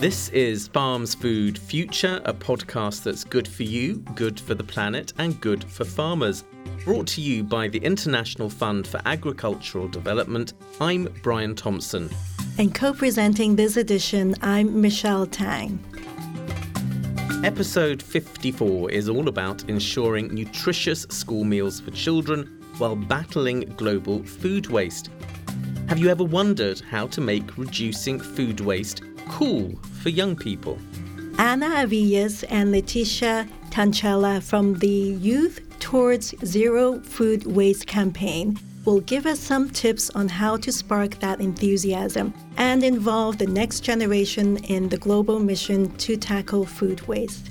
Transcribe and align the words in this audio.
This 0.00 0.28
is 0.28 0.68
Farms 0.68 1.16
Food 1.16 1.58
Future, 1.58 2.22
a 2.24 2.32
podcast 2.32 3.02
that's 3.02 3.24
good 3.24 3.48
for 3.48 3.64
you, 3.64 3.96
good 4.14 4.38
for 4.38 4.54
the 4.54 4.62
planet, 4.62 5.12
and 5.18 5.40
good 5.40 5.64
for 5.64 5.84
farmers. 5.84 6.44
Brought 6.84 7.08
to 7.08 7.20
you 7.20 7.42
by 7.42 7.66
the 7.66 7.80
International 7.80 8.48
Fund 8.48 8.86
for 8.86 9.00
Agricultural 9.06 9.88
Development. 9.88 10.52
I'm 10.80 11.12
Brian 11.24 11.56
Thompson. 11.56 12.08
And 12.58 12.72
co 12.72 12.92
presenting 12.92 13.56
this 13.56 13.76
edition, 13.76 14.36
I'm 14.40 14.80
Michelle 14.80 15.26
Tang. 15.26 15.80
Episode 17.42 18.00
54 18.00 18.92
is 18.92 19.08
all 19.08 19.26
about 19.26 19.68
ensuring 19.68 20.32
nutritious 20.32 21.08
school 21.10 21.42
meals 21.42 21.80
for 21.80 21.90
children 21.90 22.62
while 22.78 22.94
battling 22.94 23.62
global 23.76 24.22
food 24.22 24.68
waste. 24.68 25.10
Have 25.88 25.98
you 25.98 26.08
ever 26.08 26.22
wondered 26.22 26.78
how 26.80 27.08
to 27.08 27.20
make 27.20 27.58
reducing 27.58 28.20
food 28.20 28.60
waste 28.60 29.02
cool 29.28 29.78
for 30.02 30.08
young 30.08 30.36
people? 30.36 30.78
Ana 31.38 31.66
Avilés 31.86 32.44
and 32.48 32.74
Leticia 32.74 33.48
Tanchella 33.70 34.42
from 34.42 34.74
the 34.78 34.88
Youth 34.88 35.60
Towards 35.78 36.34
Zero 36.44 37.00
Food 37.00 37.46
Waste 37.46 37.86
campaign 37.86 38.58
will 38.84 39.00
give 39.00 39.26
us 39.26 39.38
some 39.38 39.68
tips 39.68 40.10
on 40.10 40.28
how 40.28 40.56
to 40.56 40.72
spark 40.72 41.18
that 41.20 41.40
enthusiasm 41.40 42.32
and 42.56 42.82
involve 42.82 43.38
the 43.38 43.46
next 43.46 43.80
generation 43.80 44.56
in 44.64 44.88
the 44.88 44.98
global 44.98 45.38
mission 45.38 45.94
to 45.98 46.16
tackle 46.16 46.64
food 46.64 47.06
waste. 47.06 47.50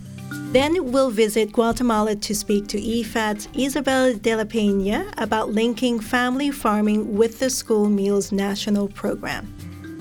Then 0.52 0.92
we'll 0.92 1.12
visit 1.12 1.52
Guatemala 1.52 2.16
to 2.16 2.34
speak 2.34 2.68
to 2.70 2.82
IFAD's 2.82 3.50
Isabel 3.54 4.16
de 4.16 4.36
la 4.36 4.46
Peña 4.46 5.14
about 5.18 5.54
linking 5.54 6.00
family 6.00 6.52
farming 6.52 7.16
with 7.16 7.40
the 7.40 7.50
school 7.50 7.90
meals 7.90 8.32
national 8.32 8.88
program. 8.88 9.54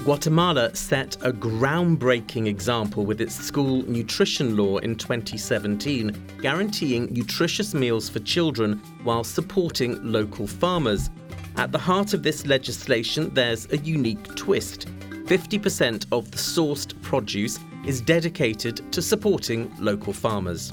Guatemala 0.06 0.72
set 0.72 1.16
a 1.22 1.32
groundbreaking 1.32 2.46
example 2.46 3.04
with 3.04 3.20
its 3.20 3.34
school 3.34 3.82
nutrition 3.90 4.56
law 4.56 4.76
in 4.76 4.94
2017, 4.94 6.16
guaranteeing 6.40 7.12
nutritious 7.12 7.74
meals 7.74 8.08
for 8.08 8.20
children 8.20 8.80
while 9.02 9.24
supporting 9.24 10.00
local 10.04 10.46
farmers. 10.46 11.10
At 11.56 11.72
the 11.72 11.78
heart 11.78 12.14
of 12.14 12.22
this 12.22 12.46
legislation, 12.46 13.34
there's 13.34 13.66
a 13.72 13.78
unique 13.78 14.22
twist. 14.36 14.86
50% 15.24 16.06
of 16.12 16.30
the 16.30 16.38
sourced 16.38 17.02
produce 17.02 17.58
is 17.84 18.00
dedicated 18.00 18.92
to 18.92 19.02
supporting 19.02 19.74
local 19.80 20.12
farmers. 20.12 20.70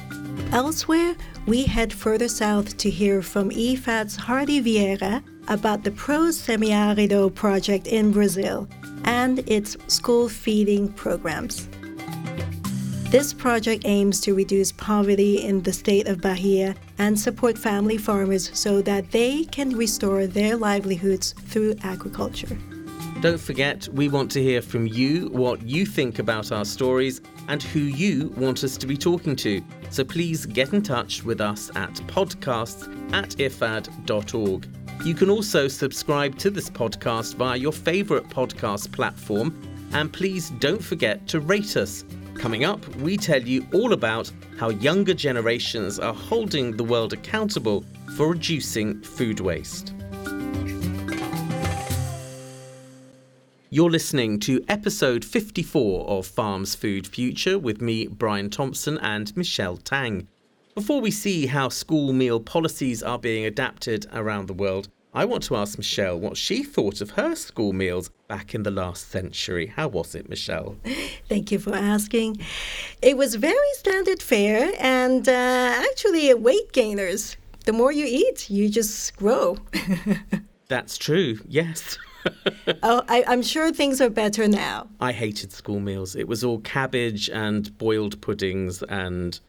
Elsewhere, 0.51 1.15
we 1.47 1.63
head 1.63 1.91
further 1.91 2.27
south 2.27 2.77
to 2.77 2.87
hear 2.87 3.23
from 3.23 3.49
IFAD's 3.49 4.15
Hardi 4.15 4.61
Vieira 4.61 5.23
about 5.47 5.83
the 5.83 5.91
Pro 5.91 6.27
Semiárido 6.27 7.33
project 7.33 7.87
in 7.87 8.11
Brazil 8.11 8.69
and 9.05 9.39
its 9.49 9.77
school 9.87 10.29
feeding 10.29 10.91
programs. 10.93 11.67
This 13.13 13.31
project 13.31 13.83
aims 13.85 14.19
to 14.21 14.33
reduce 14.33 14.71
poverty 14.71 15.45
in 15.45 15.61
the 15.61 15.71
state 15.71 16.07
of 16.07 16.19
Bahia 16.19 16.73
and 16.97 17.19
support 17.19 17.57
family 17.57 17.97
farmers 17.97 18.49
so 18.57 18.81
that 18.81 19.11
they 19.11 19.43
can 19.43 19.77
restore 19.77 20.25
their 20.25 20.55
livelihoods 20.55 21.33
through 21.33 21.75
agriculture. 21.83 22.57
Don't 23.21 23.39
forget, 23.39 23.87
we 23.89 24.09
want 24.09 24.31
to 24.31 24.41
hear 24.41 24.61
from 24.61 24.87
you 24.87 25.29
what 25.29 25.61
you 25.61 25.85
think 25.85 26.19
about 26.19 26.51
our 26.51 26.65
stories 26.65 27.21
and 27.47 27.61
who 27.61 27.79
you 27.79 28.33
want 28.35 28.63
us 28.63 28.77
to 28.77 28.87
be 28.87 28.97
talking 28.97 29.35
to. 29.37 29.63
So 29.91 30.03
please 30.03 30.45
get 30.45 30.73
in 30.73 30.81
touch 30.81 31.23
with 31.23 31.39
us 31.39 31.69
at 31.75 31.93
podcasts 32.07 32.83
at 33.13 33.29
ifad.org. 33.37 34.82
You 35.03 35.13
can 35.13 35.29
also 35.29 35.67
subscribe 35.67 36.37
to 36.39 36.49
this 36.49 36.69
podcast 36.69 37.35
via 37.35 37.57
your 37.57 37.73
favourite 37.73 38.29
podcast 38.29 38.91
platform. 38.91 39.61
And 39.91 40.11
please 40.11 40.49
don't 40.59 40.83
forget 40.83 41.27
to 41.27 41.39
rate 41.39 41.77
us. 41.77 42.05
Coming 42.35 42.63
up, 42.63 42.83
we 42.95 43.17
tell 43.17 43.41
you 43.41 43.65
all 43.73 43.93
about 43.93 44.31
how 44.57 44.69
younger 44.69 45.13
generations 45.13 45.99
are 45.99 46.13
holding 46.13 46.75
the 46.75 46.83
world 46.83 47.13
accountable 47.13 47.85
for 48.15 48.29
reducing 48.29 49.01
food 49.01 49.39
waste. 49.39 49.93
You're 53.69 53.89
listening 53.89 54.39
to 54.41 54.63
episode 54.67 55.25
54 55.25 56.07
of 56.07 56.27
Farms 56.27 56.75
Food 56.75 57.07
Future 57.07 57.57
with 57.57 57.81
me, 57.81 58.07
Brian 58.07 58.51
Thompson, 58.51 58.99
and 58.99 59.35
Michelle 59.35 59.77
Tang. 59.77 60.27
Before 60.75 61.01
we 61.01 61.11
see 61.11 61.45
how 61.45 61.69
school 61.69 62.13
meal 62.13 62.39
policies 62.39 63.03
are 63.03 63.19
being 63.19 63.45
adapted 63.45 64.07
around 64.11 64.47
the 64.47 64.53
world, 64.53 64.89
I 65.13 65.23
want 65.23 65.43
to 65.43 65.55
ask 65.55 65.77
Michelle 65.77 66.19
what 66.19 66.35
she 66.35 66.63
thought 66.63 66.99
of 66.99 67.11
her 67.11 67.35
school 67.35 67.73
meals 67.73 68.09
back 68.27 68.55
in 68.55 68.63
the 68.63 68.71
last 68.71 69.11
century. 69.11 69.67
How 69.67 69.87
was 69.87 70.15
it, 70.15 70.29
Michelle? 70.29 70.75
Thank 71.29 71.51
you 71.51 71.59
for 71.59 71.75
asking. 71.75 72.37
It 73.03 73.17
was 73.17 73.35
very 73.35 73.71
standard 73.73 74.23
fare 74.23 74.71
and 74.79 75.29
uh, 75.29 75.75
actually 75.91 76.33
weight 76.33 76.71
gainers. 76.73 77.37
The 77.65 77.73
more 77.73 77.91
you 77.91 78.07
eat, 78.07 78.49
you 78.49 78.67
just 78.67 79.15
grow. 79.15 79.59
That's 80.69 80.97
true, 80.97 81.37
yes. 81.47 81.99
oh, 82.83 83.03
I, 83.07 83.23
am 83.27 83.41
sure 83.41 83.71
things 83.71 84.01
are 84.01 84.09
better 84.09 84.47
now. 84.47 84.87
I 84.99 85.11
hated 85.11 85.51
school 85.51 85.79
meals. 85.79 86.15
It 86.15 86.27
was 86.27 86.43
all 86.43 86.59
cabbage 86.59 87.29
and 87.29 87.77
boiled 87.77 88.21
puddings 88.21 88.81
and 88.83 89.39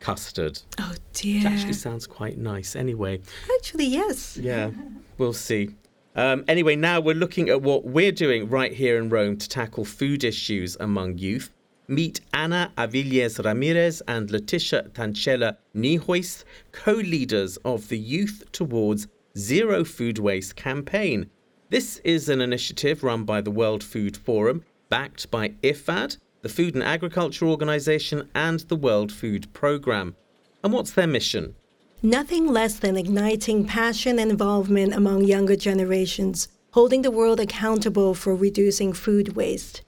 custard. 0.00 0.60
Oh 0.78 0.94
dear. 1.12 1.38
Which 1.38 1.46
actually 1.46 1.72
sounds 1.74 2.06
quite 2.06 2.38
nice 2.38 2.76
anyway. 2.76 3.20
Actually, 3.56 3.86
yes. 3.86 4.36
Yeah, 4.36 4.70
we'll 5.18 5.32
see. 5.32 5.70
Um, 6.14 6.44
anyway, 6.48 6.74
now 6.74 7.00
we're 7.00 7.14
looking 7.14 7.48
at 7.48 7.62
what 7.62 7.84
we're 7.84 8.12
doing 8.12 8.48
right 8.48 8.72
here 8.72 8.98
in 8.98 9.08
Rome 9.08 9.36
to 9.36 9.48
tackle 9.48 9.84
food 9.84 10.24
issues 10.24 10.76
among 10.80 11.18
youth. 11.18 11.52
Meet 11.86 12.20
Ana 12.34 12.72
Avilés 12.76 13.42
Ramirez 13.42 14.02
and 14.08 14.28
Leticia 14.28 14.90
Tanchella 14.90 15.56
Niehues, 15.74 16.44
co 16.72 16.92
leaders 16.92 17.56
of 17.58 17.88
the 17.88 17.98
Youth 17.98 18.44
Towards 18.52 19.06
Zero 19.38 19.84
Food 19.84 20.18
Waste 20.18 20.56
campaign. 20.56 21.30
This 21.70 21.98
is 21.98 22.28
an 22.28 22.40
initiative 22.40 23.04
run 23.04 23.24
by 23.24 23.40
the 23.40 23.50
World 23.50 23.84
Food 23.84 24.16
Forum, 24.16 24.64
backed 24.88 25.30
by 25.30 25.50
IFAD, 25.62 26.18
the 26.42 26.48
Food 26.48 26.74
and 26.74 26.84
Agriculture 26.84 27.46
Organization, 27.46 28.28
and 28.34 28.60
the 28.60 28.76
World 28.76 29.12
Food 29.12 29.52
Programme. 29.52 30.14
And 30.62 30.72
what's 30.72 30.92
their 30.92 31.06
mission? 31.06 31.54
Nothing 32.02 32.46
less 32.46 32.78
than 32.78 32.96
igniting 32.96 33.66
passion 33.66 34.18
and 34.18 34.30
involvement 34.30 34.94
among 34.94 35.24
younger 35.24 35.56
generations, 35.56 36.48
holding 36.72 37.02
the 37.02 37.10
world 37.10 37.40
accountable 37.40 38.14
for 38.14 38.36
reducing 38.36 38.92
food 38.92 39.34
waste. 39.34 39.82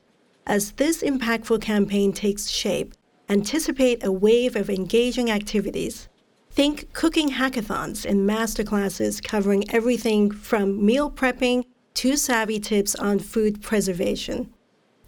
As 0.47 0.73
this 0.73 1.03
impactful 1.03 1.63
campaign 1.63 2.13
takes 2.13 2.49
shape, 2.49 2.95
anticipate 3.29 4.05
a 4.05 4.11
wave 4.11 4.57
of 4.57 4.69
engaging 4.69 5.31
activities. 5.31 6.09
Think 6.51 6.93
cooking 6.93 7.31
hackathons 7.31 8.05
and 8.05 8.29
masterclasses 8.29 9.23
covering 9.23 9.71
everything 9.71 10.33
from 10.33 10.85
meal 10.85 11.13
prepping 11.13 11.65
to 11.95 12.17
savvy 12.17 12.59
tips 12.59 12.97
on 12.97 13.21
food 13.21 13.63
preservation. 13.63 14.53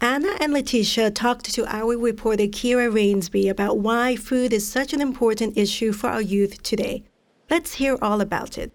Ana 0.03 0.35
and 0.41 0.53
Leticia 0.53 1.15
talked 1.15 1.45
to 1.53 1.65
our 1.73 1.97
reporter 1.97 2.43
Kira 2.43 2.91
Rainsby 2.91 3.49
about 3.49 3.77
why 3.77 4.17
food 4.17 4.51
is 4.51 4.67
such 4.67 4.91
an 4.91 4.99
important 4.99 5.57
issue 5.57 5.93
for 5.93 6.09
our 6.09 6.21
youth 6.21 6.61
today. 6.61 7.05
Let's 7.49 7.75
hear 7.75 7.97
all 8.01 8.19
about 8.19 8.57
it. 8.57 8.73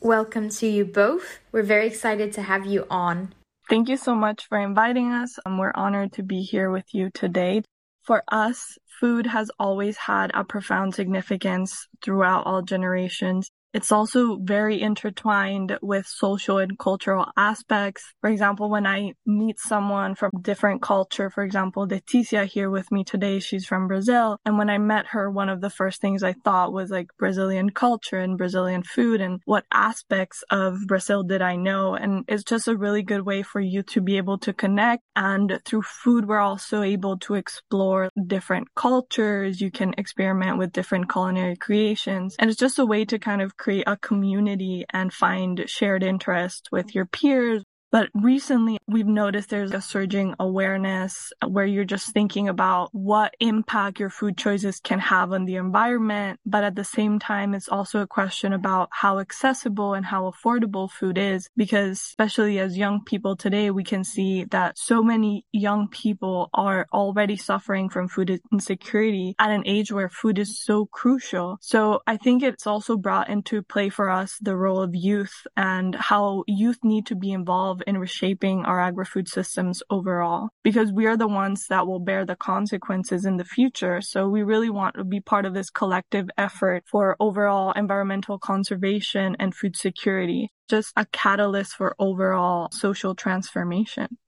Welcome 0.00 0.48
to 0.48 0.66
you 0.66 0.86
both. 0.86 1.40
We're 1.52 1.64
very 1.64 1.86
excited 1.86 2.32
to 2.32 2.40
have 2.40 2.64
you 2.64 2.86
on. 2.88 3.34
Thank 3.68 3.90
you 3.90 3.98
so 3.98 4.14
much 4.14 4.46
for 4.48 4.58
inviting 4.58 5.12
us. 5.12 5.38
Um, 5.44 5.58
we're 5.58 5.72
honored 5.74 6.14
to 6.14 6.22
be 6.22 6.40
here 6.40 6.70
with 6.70 6.94
you 6.94 7.10
today. 7.10 7.60
For 8.04 8.24
us, 8.28 8.78
food 8.98 9.26
has 9.26 9.50
always 9.58 9.98
had 9.98 10.30
a 10.32 10.44
profound 10.44 10.94
significance 10.94 11.88
throughout 12.00 12.46
all 12.46 12.62
generations. 12.62 13.50
It's 13.76 13.92
also 13.92 14.38
very 14.38 14.80
intertwined 14.80 15.78
with 15.82 16.06
social 16.06 16.56
and 16.56 16.78
cultural 16.78 17.26
aspects. 17.36 18.14
For 18.22 18.30
example, 18.30 18.70
when 18.70 18.86
I 18.86 19.12
meet 19.26 19.60
someone 19.60 20.14
from 20.14 20.30
different 20.40 20.80
culture, 20.80 21.28
for 21.28 21.44
example, 21.44 21.86
Leticia 21.86 22.46
here 22.46 22.70
with 22.70 22.90
me 22.90 23.04
today, 23.04 23.38
she's 23.38 23.66
from 23.66 23.86
Brazil. 23.86 24.38
And 24.46 24.56
when 24.56 24.70
I 24.70 24.78
met 24.78 25.08
her, 25.08 25.30
one 25.30 25.50
of 25.50 25.60
the 25.60 25.68
first 25.68 26.00
things 26.00 26.22
I 26.22 26.32
thought 26.32 26.72
was 26.72 26.90
like 26.90 27.08
Brazilian 27.18 27.68
culture 27.68 28.18
and 28.18 28.38
Brazilian 28.38 28.82
food 28.82 29.20
and 29.20 29.42
what 29.44 29.66
aspects 29.70 30.42
of 30.50 30.78
Brazil 30.86 31.22
did 31.22 31.42
I 31.42 31.56
know? 31.56 31.94
And 31.96 32.24
it's 32.28 32.44
just 32.44 32.68
a 32.68 32.78
really 32.78 33.02
good 33.02 33.26
way 33.26 33.42
for 33.42 33.60
you 33.60 33.82
to 33.82 34.00
be 34.00 34.16
able 34.16 34.38
to 34.38 34.54
connect. 34.54 35.02
And 35.14 35.60
through 35.66 35.82
food, 35.82 36.26
we're 36.26 36.40
also 36.40 36.80
able 36.80 37.18
to 37.18 37.34
explore 37.34 38.08
different 38.26 38.68
cultures. 38.74 39.60
You 39.60 39.70
can 39.70 39.92
experiment 39.98 40.56
with 40.56 40.72
different 40.72 41.12
culinary 41.12 41.56
creations. 41.56 42.36
And 42.38 42.48
it's 42.48 42.58
just 42.58 42.78
a 42.78 42.86
way 42.86 43.04
to 43.04 43.18
kind 43.18 43.42
of 43.42 43.58
create 43.66 43.82
a 43.88 43.96
community 43.96 44.84
and 44.90 45.12
find 45.12 45.64
shared 45.66 46.04
interest 46.04 46.68
with 46.70 46.94
your 46.94 47.04
peers. 47.04 47.64
But 47.92 48.10
recently, 48.14 48.78
we've 48.88 49.06
noticed 49.06 49.48
there's 49.48 49.72
a 49.72 49.80
surging 49.80 50.34
awareness 50.40 51.32
where 51.46 51.64
you're 51.64 51.84
just 51.84 52.12
thinking 52.12 52.48
about 52.48 52.90
what 52.92 53.34
impact 53.40 54.00
your 54.00 54.10
food 54.10 54.36
choices 54.36 54.80
can 54.80 54.98
have 54.98 55.32
on 55.32 55.44
the 55.44 55.56
environment. 55.56 56.40
But 56.44 56.64
at 56.64 56.74
the 56.74 56.84
same 56.84 57.18
time, 57.18 57.54
it's 57.54 57.68
also 57.68 58.00
a 58.00 58.06
question 58.06 58.52
about 58.52 58.88
how 58.90 59.18
accessible 59.18 59.94
and 59.94 60.04
how 60.04 60.30
affordable 60.30 60.90
food 60.90 61.16
is. 61.16 61.48
Because 61.56 62.00
especially 62.00 62.58
as 62.58 62.76
young 62.76 63.04
people 63.04 63.36
today, 63.36 63.70
we 63.70 63.84
can 63.84 64.02
see 64.04 64.44
that 64.50 64.78
so 64.78 65.02
many 65.02 65.46
young 65.52 65.88
people 65.88 66.50
are 66.54 66.86
already 66.92 67.36
suffering 67.36 67.88
from 67.88 68.08
food 68.08 68.40
insecurity 68.52 69.34
at 69.38 69.50
an 69.50 69.62
age 69.64 69.92
where 69.92 70.08
food 70.08 70.38
is 70.38 70.58
so 70.60 70.86
crucial. 70.86 71.58
So 71.60 72.00
I 72.06 72.16
think 72.16 72.42
it's 72.42 72.66
also 72.66 72.96
brought 72.96 73.30
into 73.30 73.62
play 73.62 73.88
for 73.88 74.10
us 74.10 74.38
the 74.40 74.56
role 74.56 74.82
of 74.82 74.94
youth 74.94 75.46
and 75.56 75.94
how 75.94 76.44
youth 76.46 76.78
need 76.82 77.06
to 77.06 77.14
be 77.14 77.32
involved 77.32 77.75
involved 77.76 77.88
in 77.88 77.98
reshaping 77.98 78.64
our 78.64 78.80
agri-food 78.80 79.28
systems 79.28 79.82
overall 79.90 80.48
because 80.62 80.92
we 80.92 81.06
are 81.06 81.16
the 81.16 81.28
ones 81.28 81.66
that 81.68 81.86
will 81.86 82.00
bear 82.00 82.24
the 82.24 82.36
consequences 82.36 83.24
in 83.24 83.36
the 83.36 83.44
future. 83.44 84.00
So 84.00 84.28
we 84.28 84.42
really 84.42 84.70
want 84.70 84.94
to 84.96 85.04
be 85.04 85.20
part 85.20 85.46
of 85.46 85.54
this 85.54 85.70
collective 85.70 86.28
effort 86.38 86.84
for 86.86 87.16
overall 87.20 87.72
environmental 87.72 88.38
conservation 88.38 89.36
and 89.38 89.54
food 89.54 89.76
security, 89.76 90.50
just 90.68 90.92
a 90.96 91.06
catalyst 91.12 91.74
for 91.74 91.94
overall 91.98 92.68
social 92.72 93.14
transformation. 93.14 94.18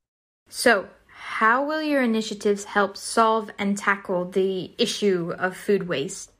So, 0.48 0.88
how 1.40 1.66
will 1.66 1.82
your 1.82 2.02
initiatives 2.02 2.64
help 2.64 2.96
solve 2.96 3.50
and 3.58 3.76
tackle 3.76 4.24
the 4.30 4.70
issue 4.78 5.34
of 5.36 5.56
food 5.56 5.88
waste? 5.88 6.32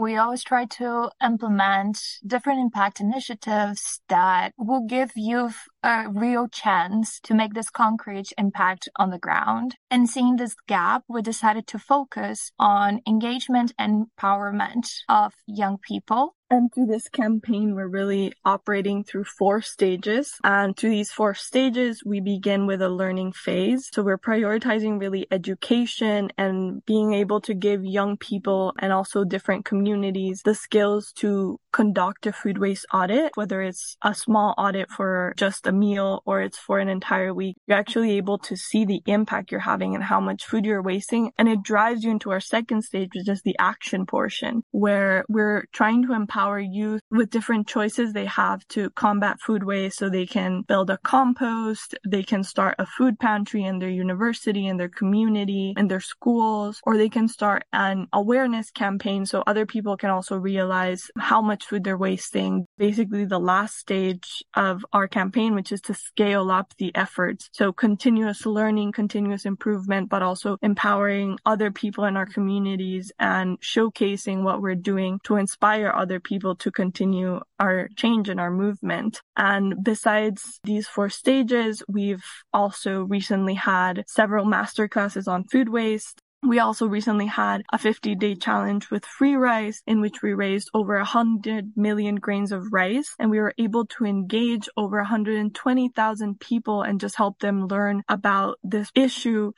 We 0.00 0.16
always 0.16 0.42
try 0.42 0.64
to 0.64 1.10
implement 1.22 1.98
different 2.26 2.58
impact 2.58 3.00
initiatives 3.00 4.00
that 4.08 4.52
will 4.56 4.86
give 4.86 5.10
youth 5.14 5.58
a 5.82 6.06
real 6.08 6.48
chance 6.48 7.20
to 7.20 7.34
make 7.34 7.52
this 7.52 7.68
concrete 7.68 8.32
impact 8.38 8.88
on 8.96 9.10
the 9.10 9.18
ground. 9.18 9.76
And 9.90 10.08
seeing 10.08 10.36
this 10.36 10.56
gap, 10.66 11.04
we 11.06 11.20
decided 11.20 11.66
to 11.66 11.78
focus 11.78 12.50
on 12.58 13.02
engagement 13.06 13.74
and 13.78 14.06
empowerment 14.18 14.86
of 15.06 15.34
young 15.46 15.76
people 15.76 16.34
and 16.50 16.72
through 16.74 16.86
this 16.86 17.08
campaign, 17.08 17.76
we're 17.76 17.86
really 17.86 18.32
operating 18.44 19.04
through 19.04 19.24
four 19.24 19.62
stages. 19.62 20.34
And 20.42 20.76
through 20.76 20.90
these 20.90 21.12
four 21.12 21.32
stages, 21.32 22.02
we 22.04 22.20
begin 22.20 22.66
with 22.66 22.82
a 22.82 22.88
learning 22.88 23.32
phase. 23.32 23.88
So 23.92 24.02
we're 24.02 24.18
prioritizing 24.18 24.98
really 25.00 25.28
education 25.30 26.32
and 26.36 26.84
being 26.86 27.14
able 27.14 27.40
to 27.42 27.54
give 27.54 27.84
young 27.84 28.16
people 28.16 28.74
and 28.80 28.92
also 28.92 29.22
different 29.22 29.64
communities 29.64 30.42
the 30.44 30.54
skills 30.54 31.12
to 31.16 31.60
conduct 31.72 32.26
a 32.26 32.32
food 32.32 32.58
waste 32.58 32.86
audit, 32.92 33.32
whether 33.34 33.62
it's 33.62 33.96
a 34.02 34.14
small 34.14 34.54
audit 34.58 34.90
for 34.90 35.34
just 35.36 35.66
a 35.66 35.72
meal 35.72 36.22
or 36.26 36.42
it's 36.42 36.58
for 36.58 36.78
an 36.78 36.88
entire 36.88 37.32
week. 37.32 37.56
You're 37.66 37.78
actually 37.78 38.12
able 38.12 38.38
to 38.38 38.56
see 38.56 38.84
the 38.84 39.02
impact 39.06 39.50
you're 39.50 39.60
having 39.60 39.94
and 39.94 40.04
how 40.04 40.20
much 40.20 40.44
food 40.44 40.64
you're 40.64 40.82
wasting. 40.82 41.32
And 41.38 41.48
it 41.48 41.62
drives 41.62 42.04
you 42.04 42.10
into 42.10 42.30
our 42.30 42.40
second 42.40 42.82
stage, 42.82 43.10
which 43.14 43.28
is 43.28 43.42
the 43.42 43.56
action 43.58 44.06
portion, 44.06 44.62
where 44.70 45.24
we're 45.28 45.66
trying 45.72 46.06
to 46.06 46.14
empower 46.14 46.58
youth 46.58 47.02
with 47.10 47.30
different 47.30 47.66
choices 47.66 48.12
they 48.12 48.26
have 48.26 48.66
to 48.68 48.90
combat 48.90 49.40
food 49.40 49.64
waste. 49.64 49.98
So 49.98 50.08
they 50.08 50.26
can 50.26 50.62
build 50.62 50.90
a 50.90 50.98
compost, 50.98 51.94
they 52.06 52.22
can 52.22 52.44
start 52.44 52.76
a 52.78 52.86
food 52.86 53.18
pantry 53.18 53.64
in 53.64 53.78
their 53.78 53.90
university, 53.90 54.66
in 54.66 54.76
their 54.76 54.88
community, 54.88 55.74
in 55.76 55.88
their 55.88 56.00
schools, 56.00 56.80
or 56.84 56.96
they 56.96 57.08
can 57.08 57.28
start 57.28 57.64
an 57.72 58.06
awareness 58.12 58.70
campaign 58.70 59.26
so 59.26 59.42
other 59.46 59.66
people 59.66 59.96
can 59.96 60.10
also 60.10 60.36
realize 60.36 61.10
how 61.18 61.40
much 61.40 61.59
food 61.64 61.84
they're 61.84 61.96
wasting. 61.96 62.66
Basically, 62.78 63.24
the 63.24 63.38
last 63.38 63.76
stage 63.76 64.42
of 64.54 64.84
our 64.92 65.08
campaign, 65.08 65.54
which 65.54 65.72
is 65.72 65.80
to 65.82 65.94
scale 65.94 66.50
up 66.50 66.74
the 66.78 66.94
efforts. 66.94 67.48
So 67.52 67.72
continuous 67.72 68.46
learning, 68.46 68.92
continuous 68.92 69.44
improvement, 69.44 70.08
but 70.08 70.22
also 70.22 70.56
empowering 70.62 71.38
other 71.44 71.70
people 71.70 72.04
in 72.04 72.16
our 72.16 72.26
communities 72.26 73.12
and 73.18 73.60
showcasing 73.60 74.42
what 74.42 74.62
we're 74.62 74.74
doing 74.74 75.20
to 75.24 75.36
inspire 75.36 75.92
other 75.94 76.20
people 76.20 76.56
to 76.56 76.70
continue 76.70 77.40
our 77.58 77.88
change 77.96 78.28
and 78.28 78.40
our 78.40 78.50
movement. 78.50 79.20
And 79.36 79.82
besides 79.82 80.60
these 80.64 80.86
four 80.86 81.08
stages, 81.08 81.82
we've 81.88 82.24
also 82.52 83.02
recently 83.04 83.54
had 83.54 84.04
several 84.06 84.44
master 84.44 84.88
classes 84.88 85.28
on 85.28 85.44
food 85.44 85.68
waste. 85.68 86.19
We 86.42 86.58
also 86.58 86.86
recently 86.86 87.26
had 87.26 87.62
a 87.70 87.76
50 87.76 88.14
day 88.14 88.34
challenge 88.34 88.90
with 88.90 89.04
Freerice 89.04 89.82
in 89.86 90.00
which 90.00 90.22
we 90.22 90.32
raised 90.32 90.70
over 90.72 90.96
100 90.96 91.72
million 91.76 92.16
grains 92.16 92.50
of 92.50 92.72
rice 92.72 93.14
and 93.18 93.30
we 93.30 93.38
were 93.38 93.52
able 93.58 93.84
to 93.86 94.06
engage 94.06 94.68
over 94.76 94.96
120,000 94.98 96.40
people 96.40 96.82
and 96.82 96.98
just 96.98 97.16
help 97.16 97.38
them 97.40 97.66
learn 97.66 98.02
about 98.08 98.58
this 98.62 98.90
issue. 98.94 99.52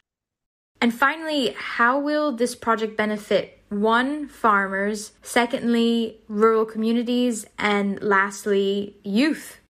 And 0.80 0.92
finally, 0.92 1.54
how 1.56 2.00
will 2.00 2.32
this 2.32 2.56
project 2.56 2.96
benefit 2.96 3.62
one, 3.72 4.28
farmers, 4.28 5.12
secondly, 5.22 6.20
rural 6.28 6.66
communities, 6.66 7.46
and 7.58 8.02
lastly, 8.02 8.96
youth. 9.02 9.61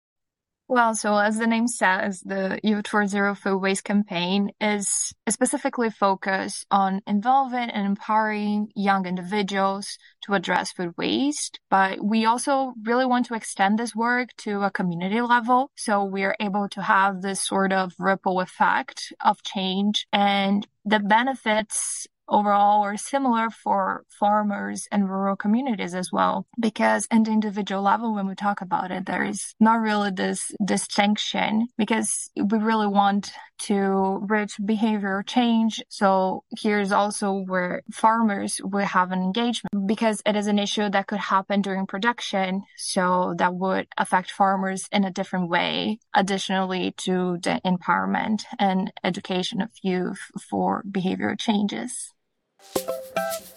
Well, 0.73 0.95
so 0.95 1.19
as 1.19 1.37
the 1.37 1.47
name 1.47 1.69
says, 1.69 2.23
the 2.23 2.59
Youth 2.63 2.89
for 2.89 3.07
Zero 3.07 3.35
Food 3.35 3.59
Waste 3.59 3.85
campaign 3.85 4.53
is 4.59 5.13
specifically 5.29 5.91
focused 5.91 6.65
on 6.71 7.03
involving 7.07 7.69
and 7.69 7.85
empowering 7.87 8.69
young 8.75 9.05
individuals 9.05 9.99
to 10.23 10.33
address 10.33 10.73
food 10.73 10.95
waste. 10.97 11.61
But 11.69 12.03
we 12.03 12.25
also 12.25 12.73
really 12.85 13.05
want 13.05 13.27
to 13.27 13.35
extend 13.35 13.79
this 13.79 13.95
work 13.95 14.31
to 14.39 14.63
a 14.63 14.71
community 14.71 15.21
level. 15.21 15.71
So 15.77 16.05
we 16.05 16.25
are 16.25 16.37
able 16.41 16.71
to 16.71 16.81
have 16.81 17.21
this 17.21 17.47
sort 17.47 17.75
of 17.75 17.93
ripple 17.99 18.41
effect 18.41 19.13
of 19.23 19.43
change 19.43 20.07
and 20.11 20.67
the 20.87 21.01
benefits 21.01 22.07
overall 22.29 22.85
or 22.85 22.97
similar 22.97 23.51
for 23.51 24.05
farmers 24.09 24.87
and 24.91 25.11
rural 25.11 25.37
communities 25.37 25.95
as 25.95 26.11
well. 26.13 26.47
Because 26.59 27.07
in 27.11 27.25
the 27.25 27.31
individual 27.31 27.83
level, 27.83 28.15
when 28.15 28.27
we 28.27 28.35
talk 28.35 28.61
about 28.61 28.91
it, 28.91 29.07
there 29.07 29.25
is 29.25 29.55
not 29.61 29.81
really 29.81 30.11
this 30.11 30.51
distinction 30.65 31.69
because 31.77 32.31
we 32.37 32.59
really 32.59 32.87
want 32.87 33.33
to 33.62 34.19
reach 34.29 34.56
behavior 34.64 35.23
change. 35.26 35.82
So 35.88 36.44
here's 36.59 36.93
also 36.93 37.32
where 37.32 37.82
farmers 37.93 38.61
will 38.62 38.87
have 38.87 39.12
an 39.12 39.23
engagement 39.23 39.87
because 39.87 40.23
it 40.26 40.37
is 40.37 40.47
an 40.47 40.59
issue 40.59 40.88
that 40.91 41.06
could 41.06 41.20
happen 41.20 41.62
during 41.62 41.87
production. 41.87 42.64
So 42.76 43.35
that 43.38 43.55
would 43.55 43.87
affect 43.97 44.31
farmers 44.31 44.88
in 44.91 45.05
a 45.05 45.11
different 45.11 45.49
way. 45.49 45.99
Additionally 46.14 46.94
to 46.99 47.38
the 47.43 47.61
empowerment 47.64 48.43
and 48.59 48.93
education 49.05 49.62
of 49.62 49.70
youth 49.82 50.20
for 50.50 50.82
behavior 50.91 51.37
changes. 51.37 52.12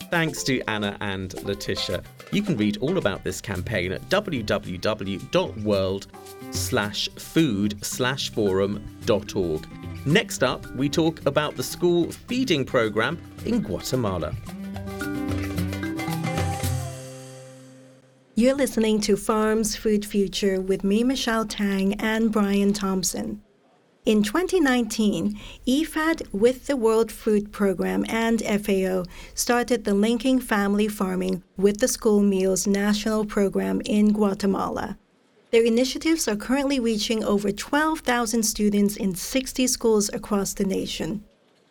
Thanks 0.09 0.43
to 0.43 0.61
Ana 0.67 0.97
and 1.01 1.31
Leticia. 1.31 2.03
You 2.31 2.41
can 2.41 2.55
read 2.57 2.77
all 2.77 2.97
about 2.97 3.23
this 3.23 3.41
campaign 3.41 3.91
at 3.91 4.01
www.world 4.09 5.27
slash 6.51 7.09
food 7.09 7.83
slash 7.83 8.31
forum.org. 8.31 9.67
Next 10.07 10.43
up, 10.43 10.67
we 10.75 10.87
talk 10.87 11.25
about 11.25 11.55
the 11.55 11.63
school 11.63 12.11
feeding 12.11 12.63
program 12.63 13.19
in 13.43 13.61
Guatemala. 13.61 14.35
You're 18.35 18.53
listening 18.53 19.01
to 19.01 19.17
Farms 19.17 19.75
Food 19.75 20.05
Future 20.05 20.61
with 20.61 20.83
me, 20.83 21.03
Michelle 21.03 21.45
Tang, 21.45 21.95
and 21.95 22.31
Brian 22.31 22.71
Thompson. 22.71 23.41
In 24.05 24.21
2019, 24.21 25.39
IFAD 25.65 26.31
with 26.31 26.67
the 26.67 26.77
World 26.77 27.11
Food 27.11 27.51
Program 27.51 28.05
and 28.07 28.43
FAO 28.43 29.05
started 29.33 29.85
the 29.85 29.95
Linking 29.95 30.39
Family 30.39 30.87
Farming 30.87 31.41
with 31.57 31.79
the 31.79 31.87
School 31.87 32.21
Meals 32.21 32.67
National 32.67 33.25
Program 33.25 33.81
in 33.85 34.13
Guatemala. 34.13 34.99
Their 35.55 35.63
initiatives 35.63 36.27
are 36.27 36.35
currently 36.35 36.81
reaching 36.81 37.23
over 37.23 37.49
12,000 37.49 38.43
students 38.43 38.97
in 38.97 39.15
60 39.15 39.67
schools 39.67 40.09
across 40.11 40.53
the 40.53 40.65
nation. 40.65 41.23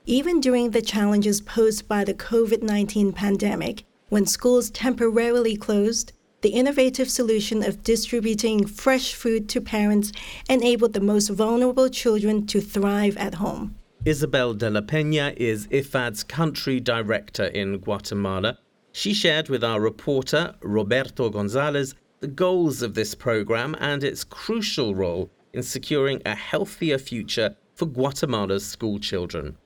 Even 0.06 0.40
during 0.40 0.70
the 0.70 0.80
challenges 0.80 1.42
posed 1.42 1.86
by 1.86 2.02
the 2.02 2.14
COVID 2.14 2.62
19 2.62 3.12
pandemic, 3.12 3.84
when 4.08 4.24
schools 4.24 4.70
temporarily 4.70 5.54
closed, 5.54 6.14
the 6.40 6.48
innovative 6.48 7.10
solution 7.10 7.62
of 7.62 7.82
distributing 7.82 8.64
fresh 8.66 9.12
food 9.12 9.50
to 9.50 9.60
parents 9.60 10.12
enabled 10.48 10.94
the 10.94 11.00
most 11.02 11.28
vulnerable 11.28 11.90
children 11.90 12.46
to 12.46 12.62
thrive 12.62 13.18
at 13.18 13.34
home. 13.34 13.74
Isabel 14.06 14.54
de 14.54 14.70
la 14.70 14.80
Peña 14.80 15.36
is 15.36 15.66
IFAD's 15.66 16.24
country 16.24 16.80
director 16.80 17.44
in 17.48 17.76
Guatemala. 17.80 18.56
She 18.92 19.12
shared 19.12 19.50
with 19.50 19.62
our 19.62 19.78
reporter, 19.78 20.54
Roberto 20.62 21.28
Gonzalez, 21.28 21.94
the 22.24 22.28
goals 22.28 22.80
of 22.80 22.94
this 22.94 23.14
program 23.14 23.76
and 23.80 24.02
its 24.02 24.24
crucial 24.24 24.94
role 24.94 25.30
in 25.52 25.62
securing 25.62 26.22
a 26.24 26.34
healthier 26.34 26.96
future 26.96 27.54
for 27.74 27.84
Guatemala's 27.84 28.64
school 28.66 28.98
children. 28.98 29.58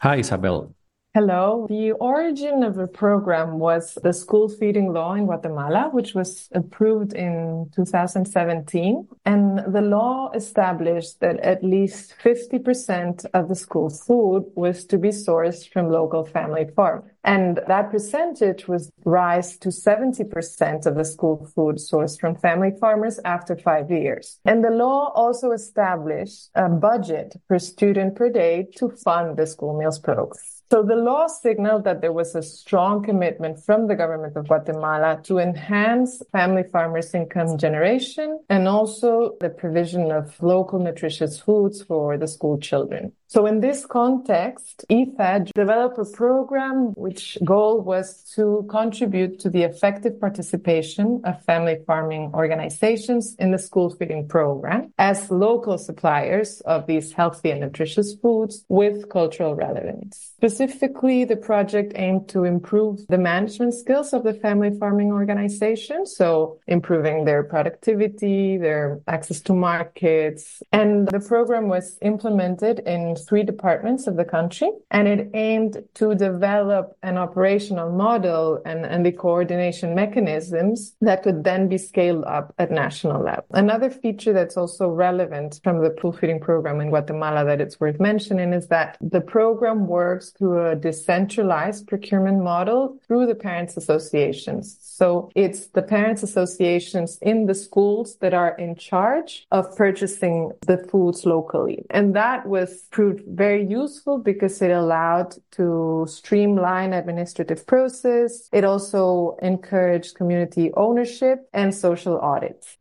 Hi, 0.00 0.16
Isabel. 0.16 0.74
Hello. 1.18 1.66
The 1.68 1.90
origin 1.98 2.62
of 2.62 2.76
the 2.76 2.86
program 2.86 3.58
was 3.58 3.98
the 4.04 4.12
school 4.12 4.48
feeding 4.48 4.92
law 4.92 5.14
in 5.14 5.26
Guatemala, 5.26 5.90
which 5.90 6.14
was 6.14 6.48
approved 6.52 7.12
in 7.12 7.68
2017. 7.74 9.08
And 9.24 9.58
the 9.74 9.80
law 9.80 10.30
established 10.32 11.18
that 11.18 11.40
at 11.40 11.64
least 11.64 12.14
50% 12.22 13.26
of 13.34 13.48
the 13.48 13.56
school 13.56 13.90
food 13.90 14.44
was 14.54 14.84
to 14.84 14.96
be 14.96 15.08
sourced 15.08 15.68
from 15.72 15.90
local 15.90 16.24
family 16.24 16.68
farms. 16.76 17.10
And 17.24 17.62
that 17.66 17.90
percentage 17.90 18.68
was 18.68 18.92
rise 19.04 19.58
to 19.58 19.70
70% 19.70 20.86
of 20.86 20.94
the 20.94 21.04
school 21.04 21.50
food 21.52 21.78
sourced 21.78 22.20
from 22.20 22.36
family 22.36 22.70
farmers 22.78 23.18
after 23.24 23.56
five 23.56 23.90
years. 23.90 24.38
And 24.44 24.62
the 24.62 24.70
law 24.70 25.10
also 25.16 25.50
established 25.50 26.50
a 26.54 26.68
budget 26.68 27.34
per 27.48 27.58
student 27.58 28.14
per 28.14 28.30
day 28.30 28.68
to 28.76 28.88
fund 28.88 29.36
the 29.36 29.48
school 29.48 29.76
meals 29.76 29.98
program. 29.98 30.38
So 30.70 30.82
the 30.82 30.96
law 30.96 31.28
signaled 31.28 31.84
that 31.84 32.02
there 32.02 32.12
was 32.12 32.34
a 32.34 32.42
strong 32.42 33.02
commitment 33.02 33.64
from 33.64 33.86
the 33.86 33.96
government 33.96 34.36
of 34.36 34.48
Guatemala 34.48 35.18
to 35.22 35.38
enhance 35.38 36.20
family 36.30 36.62
farmers' 36.62 37.14
income 37.14 37.56
generation 37.56 38.38
and 38.50 38.68
also 38.68 39.38
the 39.40 39.48
provision 39.48 40.12
of 40.12 40.36
local 40.42 40.78
nutritious 40.78 41.40
foods 41.40 41.82
for 41.82 42.18
the 42.18 42.26
school 42.26 42.58
children. 42.58 43.12
So 43.30 43.44
in 43.44 43.60
this 43.60 43.84
context, 43.84 44.86
IFAD 44.90 45.52
developed 45.54 45.98
a 45.98 46.04
program 46.04 46.94
which 46.96 47.36
goal 47.44 47.82
was 47.82 48.22
to 48.36 48.66
contribute 48.70 49.38
to 49.40 49.50
the 49.50 49.64
effective 49.64 50.18
participation 50.18 51.20
of 51.24 51.44
family 51.44 51.76
farming 51.86 52.30
organizations 52.32 53.36
in 53.38 53.50
the 53.50 53.58
school 53.58 53.90
feeding 53.90 54.28
program 54.28 54.94
as 54.96 55.30
local 55.30 55.76
suppliers 55.76 56.62
of 56.62 56.86
these 56.86 57.12
healthy 57.12 57.50
and 57.50 57.60
nutritious 57.60 58.14
foods 58.14 58.64
with 58.70 59.10
cultural 59.10 59.54
relevance. 59.54 60.32
The 60.66 61.38
project 61.40 61.92
aimed 61.96 62.28
to 62.28 62.44
improve 62.44 63.06
the 63.08 63.18
management 63.18 63.74
skills 63.74 64.12
of 64.12 64.24
the 64.24 64.34
family 64.34 64.70
farming 64.78 65.12
organization. 65.12 66.06
So 66.06 66.58
improving 66.66 67.24
their 67.24 67.42
productivity, 67.42 68.56
their 68.56 69.00
access 69.06 69.40
to 69.42 69.52
markets. 69.52 70.62
And 70.72 71.08
the 71.08 71.20
program 71.20 71.68
was 71.68 71.98
implemented 72.02 72.80
in 72.80 73.16
three 73.16 73.42
departments 73.42 74.06
of 74.06 74.16
the 74.16 74.24
country, 74.24 74.70
and 74.90 75.06
it 75.06 75.30
aimed 75.34 75.82
to 75.94 76.14
develop 76.14 76.96
an 77.02 77.18
operational 77.18 77.90
model 77.90 78.60
and, 78.64 78.84
and 78.84 79.04
the 79.04 79.12
coordination 79.12 79.94
mechanisms 79.94 80.94
that 81.00 81.22
could 81.22 81.44
then 81.44 81.68
be 81.68 81.78
scaled 81.78 82.24
up 82.24 82.54
at 82.58 82.70
national 82.70 83.22
level. 83.22 83.44
Another 83.50 83.90
feature 83.90 84.32
that's 84.32 84.56
also 84.56 84.88
relevant 84.88 85.60
from 85.62 85.82
the 85.82 85.90
pool 85.90 86.12
feeding 86.12 86.40
program 86.40 86.80
in 86.80 86.88
Guatemala 86.88 87.44
that 87.44 87.60
it's 87.60 87.78
worth 87.80 88.00
mentioning 88.00 88.52
is 88.52 88.68
that 88.68 88.96
the 89.00 89.20
program 89.20 89.86
works 89.86 90.30
through 90.30 90.47
a 90.56 90.76
decentralized 90.76 91.86
procurement 91.86 92.42
model 92.42 92.98
through 93.06 93.26
the 93.26 93.34
parents 93.34 93.76
associations. 93.76 94.78
So 94.80 95.30
it's 95.34 95.68
the 95.68 95.82
parents 95.82 96.22
associations 96.22 97.18
in 97.20 97.46
the 97.46 97.54
schools 97.54 98.16
that 98.20 98.34
are 98.34 98.56
in 98.56 98.76
charge 98.76 99.46
of 99.50 99.76
purchasing 99.76 100.52
the 100.66 100.78
foods 100.78 101.26
locally. 101.26 101.84
And 101.90 102.14
that 102.16 102.46
was 102.46 102.84
proved 102.90 103.22
very 103.26 103.64
useful 103.64 104.18
because 104.18 104.60
it 104.62 104.70
allowed 104.70 105.34
to 105.52 106.06
streamline 106.08 106.92
administrative 106.92 107.66
process. 107.66 108.48
It 108.52 108.64
also 108.64 109.36
encouraged 109.42 110.14
community 110.14 110.72
ownership 110.74 111.48
and 111.52 111.74
social 111.74 112.18
audits. 112.18 112.78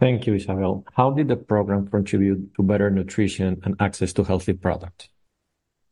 Thank 0.00 0.26
you, 0.26 0.34
Isabel. 0.34 0.84
How 0.94 1.12
did 1.12 1.28
the 1.28 1.36
program 1.36 1.86
contribute 1.86 2.52
to 2.56 2.62
better 2.64 2.90
nutrition 2.90 3.60
and 3.62 3.76
access 3.78 4.12
to 4.14 4.24
healthy 4.24 4.52
products? 4.52 5.08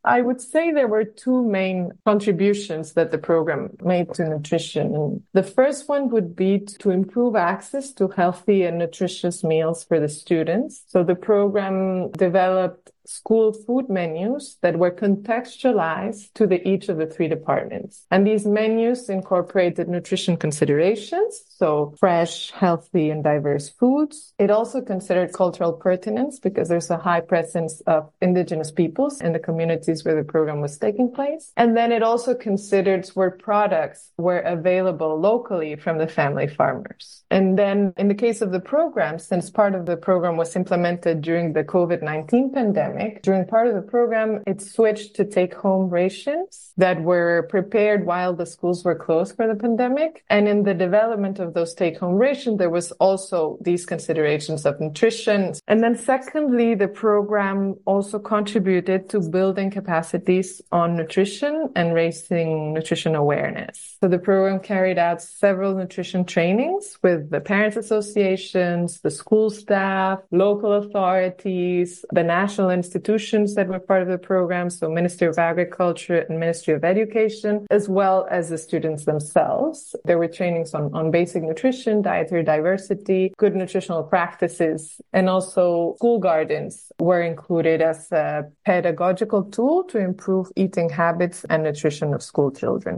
I 0.03 0.21
would 0.21 0.41
say 0.41 0.71
there 0.71 0.87
were 0.87 1.03
two 1.03 1.43
main 1.43 1.91
contributions 2.05 2.93
that 2.93 3.11
the 3.11 3.17
program 3.17 3.69
made 3.83 4.13
to 4.15 4.27
nutrition. 4.27 5.23
The 5.33 5.43
first 5.43 5.87
one 5.87 6.09
would 6.09 6.35
be 6.35 6.59
to 6.79 6.89
improve 6.89 7.35
access 7.35 7.91
to 7.93 8.07
healthy 8.07 8.63
and 8.63 8.79
nutritious 8.79 9.43
meals 9.43 9.83
for 9.83 9.99
the 9.99 10.09
students. 10.09 10.83
So 10.87 11.03
the 11.03 11.15
program 11.15 12.11
developed 12.11 12.91
school 13.11 13.53
food 13.53 13.89
menus 13.89 14.57
that 14.61 14.79
were 14.79 14.91
contextualized 14.91 16.33
to 16.33 16.47
the 16.47 16.65
each 16.67 16.89
of 16.89 16.97
the 16.97 17.05
three 17.05 17.27
departments. 17.27 18.05
And 18.11 18.25
these 18.25 18.45
menus 18.45 19.09
incorporated 19.09 19.87
nutrition 19.87 20.37
considerations, 20.37 21.43
so 21.49 21.93
fresh, 21.99 22.51
healthy, 22.51 23.09
and 23.09 23.23
diverse 23.23 23.69
foods. 23.69 24.33
It 24.39 24.49
also 24.49 24.81
considered 24.81 25.33
cultural 25.33 25.73
pertinence 25.73 26.39
because 26.39 26.69
there's 26.69 26.89
a 26.89 26.97
high 26.97 27.21
presence 27.21 27.81
of 27.81 28.09
indigenous 28.21 28.71
peoples 28.71 29.21
in 29.21 29.33
the 29.33 29.39
communities 29.39 30.03
where 30.03 30.15
the 30.15 30.23
program 30.23 30.61
was 30.61 30.77
taking 30.77 31.11
place. 31.11 31.51
And 31.57 31.75
then 31.75 31.91
it 31.91 32.03
also 32.03 32.33
considered 32.33 33.07
where 33.13 33.31
products 33.31 34.11
were 34.17 34.39
available 34.39 35.19
locally 35.19 35.75
from 35.75 35.97
the 35.97 36.07
family 36.07 36.47
farmers. 36.47 37.23
And 37.29 37.57
then 37.57 37.93
in 37.97 38.07
the 38.07 38.15
case 38.25 38.41
of 38.41 38.51
the 38.51 38.59
program, 38.59 39.19
since 39.19 39.49
part 39.49 39.75
of 39.75 39.85
the 39.85 39.97
program 39.97 40.37
was 40.37 40.55
implemented 40.55 41.21
during 41.21 41.53
the 41.53 41.63
COVID-19 41.63 42.53
pandemic, 42.53 43.00
pandemic, 43.01 43.21
during 43.23 43.45
part 43.45 43.67
of 43.67 43.75
the 43.75 43.81
program, 43.81 44.43
it 44.47 44.61
switched 44.61 45.15
to 45.15 45.25
take 45.25 45.53
home 45.53 45.89
rations 45.89 46.73
that 46.77 47.01
were 47.01 47.47
prepared 47.49 48.05
while 48.05 48.33
the 48.33 48.45
schools 48.45 48.83
were 48.83 48.95
closed 48.95 49.35
for 49.35 49.47
the 49.47 49.55
pandemic. 49.55 50.23
And 50.29 50.47
in 50.47 50.63
the 50.63 50.73
development 50.73 51.39
of 51.39 51.53
those 51.53 51.73
take 51.73 51.97
home 51.97 52.15
rations, 52.15 52.57
there 52.57 52.69
was 52.69 52.91
also 52.93 53.57
these 53.61 53.85
considerations 53.85 54.65
of 54.65 54.79
nutrition. 54.79 55.53
And 55.67 55.83
then 55.83 55.95
secondly, 55.95 56.75
the 56.75 56.87
program 56.87 57.75
also 57.85 58.19
contributed 58.19 59.09
to 59.09 59.19
building 59.19 59.71
capacities 59.71 60.61
on 60.71 60.95
nutrition 60.95 61.69
and 61.75 61.93
raising 61.93 62.73
nutrition 62.73 63.15
awareness. 63.15 63.97
So 64.01 64.07
the 64.07 64.19
program 64.19 64.59
carried 64.59 64.97
out 64.97 65.21
several 65.21 65.75
nutrition 65.75 66.25
trainings 66.25 66.97
with 67.03 67.29
the 67.29 67.39
parents 67.39 67.77
associations, 67.77 69.01
the 69.01 69.11
school 69.11 69.49
staff, 69.49 70.19
local 70.31 70.73
authorities, 70.73 72.03
the 72.11 72.23
national 72.23 72.69
institutions 72.81 73.47
that 73.55 73.67
were 73.71 73.83
part 73.89 74.01
of 74.05 74.09
the 74.15 74.17
program, 74.31 74.67
so 74.77 74.83
Ministry 75.01 75.27
of 75.27 75.37
Agriculture 75.51 76.19
and 76.25 76.39
Ministry 76.45 76.73
of 76.77 76.83
Education, 76.93 77.53
as 77.77 77.83
well 77.97 78.17
as 78.37 78.43
the 78.49 78.57
students 78.67 79.03
themselves. 79.11 79.77
There 80.07 80.19
were 80.21 80.31
trainings 80.39 80.73
on, 80.77 80.85
on 80.99 81.05
basic 81.19 81.41
nutrition, 81.43 81.93
dietary 82.01 82.43
diversity, 82.55 83.23
good 83.43 83.55
nutritional 83.55 84.03
practices, 84.15 84.79
and 85.17 85.25
also 85.35 85.95
school 85.97 86.19
gardens 86.29 86.73
were 86.99 87.23
included 87.33 87.77
as 87.91 88.11
a 88.11 88.25
pedagogical 88.65 89.41
tool 89.55 89.83
to 89.91 89.97
improve 90.09 90.47
eating 90.63 90.89
habits 90.89 91.37
and 91.51 91.59
nutrition 91.63 92.13
of 92.15 92.21
school 92.31 92.49
children. 92.61 92.95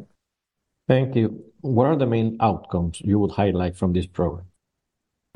Thank 0.87 1.15
you. 1.15 1.25
What 1.61 1.87
are 1.87 1.99
the 2.03 2.11
main 2.17 2.37
outcomes 2.41 3.01
you 3.01 3.19
would 3.19 3.31
highlight 3.31 3.75
from 3.75 3.93
this 3.93 4.07
program? 4.19 4.45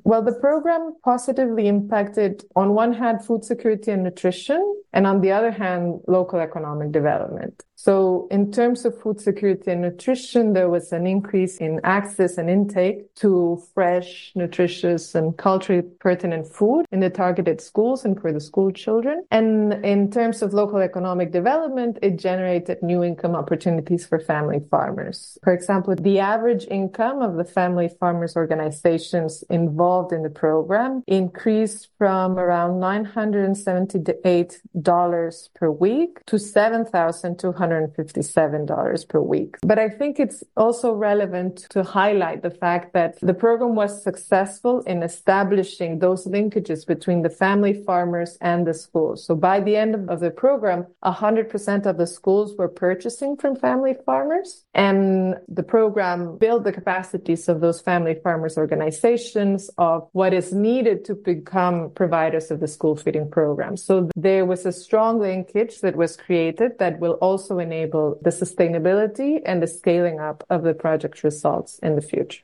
Well, 0.04 0.22
the 0.22 0.34
program 0.34 0.96
positively 1.04 1.68
impacted, 1.68 2.44
on 2.56 2.74
one 2.74 2.94
hand, 2.94 3.26
food 3.26 3.44
security 3.44 3.92
and 3.92 4.04
nutrition, 4.04 4.82
and 4.94 5.06
on 5.06 5.22
the 5.22 5.32
other 5.32 5.52
hand, 5.52 6.02
local 6.08 6.40
economic 6.40 6.92
development. 6.92 7.64
So 7.80 8.28
in 8.32 8.52
terms 8.52 8.86
of 8.86 9.00
food 9.00 9.22
security 9.22 9.70
and 9.70 9.84
nutrition, 9.84 10.54
there 10.54 10.68
was 10.68 10.92
an 10.92 11.06
increase 11.06 11.58
in 11.58 11.80
access 11.84 12.40
and 12.40 12.50
intake 12.50 13.14
to 13.18 13.62
fresh, 13.76 14.32
nutritious, 14.34 15.14
and 15.14 15.38
culturally 15.38 15.84
pertinent 16.00 16.48
food 16.48 16.88
in 16.92 17.02
the 17.02 17.12
targeted 17.12 17.62
schools 17.62 18.04
and 18.04 18.20
for 18.20 18.34
the 18.34 18.40
school 18.40 18.72
children. 18.72 19.24
And 19.30 19.74
in 19.86 20.10
terms 20.10 20.42
of 20.42 20.56
local 20.56 20.80
economic 20.80 21.32
development, 21.32 22.00
it 22.02 22.18
generated 22.18 22.82
new 22.82 23.04
income 23.04 23.36
opportunities 23.36 24.08
for 24.08 24.20
family 24.20 24.62
farmers. 24.72 25.38
For 25.44 25.54
example, 25.54 25.94
the 25.94 26.18
average 26.18 26.66
income 26.72 27.22
of 27.22 27.36
the 27.36 27.46
family 27.46 27.92
farmers 28.00 28.36
organizations 28.36 29.44
involved 29.52 30.14
in 30.14 30.24
the 30.24 30.32
program 30.32 31.04
increased 31.06 31.90
from 32.00 32.40
around 32.40 32.82
$978 32.82 35.50
per 35.54 35.70
week 35.70 36.26
to 36.26 36.40
7,200 36.40 37.67
$157 37.70 39.10
per 39.10 39.20
week. 39.20 39.58
But 39.62 39.80
I 39.80 39.90
think 39.90 40.20
it's 40.20 40.44
also 40.56 40.94
relevant 40.94 41.68
to 41.70 41.84
highlight 41.84 42.42
the 42.42 42.52
fact 42.52 42.94
that 42.94 43.20
the 43.22 43.34
program 43.34 43.76
was 43.76 44.04
successful 44.04 44.82
in 44.82 45.04
establishing 45.04 46.00
those 46.00 46.26
linkages 46.26 46.86
between 46.86 47.22
the 47.22 47.30
family 47.30 47.74
farmers 47.74 48.38
and 48.42 48.66
the 48.66 48.74
schools. 48.74 49.26
So 49.26 49.36
by 49.36 49.60
the 49.60 49.76
end 49.76 50.10
of 50.10 50.20
the 50.20 50.32
program, 50.32 50.88
100% 51.04 51.86
of 51.86 51.98
the 51.98 52.08
schools 52.08 52.56
were 52.58 52.68
purchasing 52.68 53.38
from 53.38 53.56
family 53.56 53.96
farmers 54.06 54.66
and 54.74 55.36
the 55.48 55.64
program 55.64 56.38
built 56.38 56.64
the 56.64 56.72
capacities 56.72 57.50
of 57.50 57.62
those 57.62 57.82
family 57.82 58.16
farmers 58.24 58.58
organizations 58.58 59.70
of 59.78 60.08
what 60.14 60.34
is 60.34 60.54
needed 60.54 61.06
to 61.06 61.16
become 61.16 61.90
providers 61.92 62.52
of 62.52 62.60
the 62.60 62.68
school 62.68 62.96
feeding 62.96 63.30
program. 63.30 63.78
So 63.78 64.10
there 64.16 64.46
was 64.46 64.66
a 64.66 64.72
strong 64.72 65.20
linkage 65.20 65.80
that 65.82 65.96
was 65.96 66.18
created 66.18 66.78
that 66.80 67.00
will 67.00 67.14
also 67.14 67.57
enable 67.60 68.18
the 68.22 68.30
sustainability 68.30 69.42
and 69.46 69.62
the 69.62 69.68
scaling 69.68 70.20
up 70.20 70.44
of 70.50 70.64
the 70.64 70.74
project 70.74 71.24
results 71.24 71.80
in 71.80 71.96
the 71.96 72.02
future. 72.02 72.44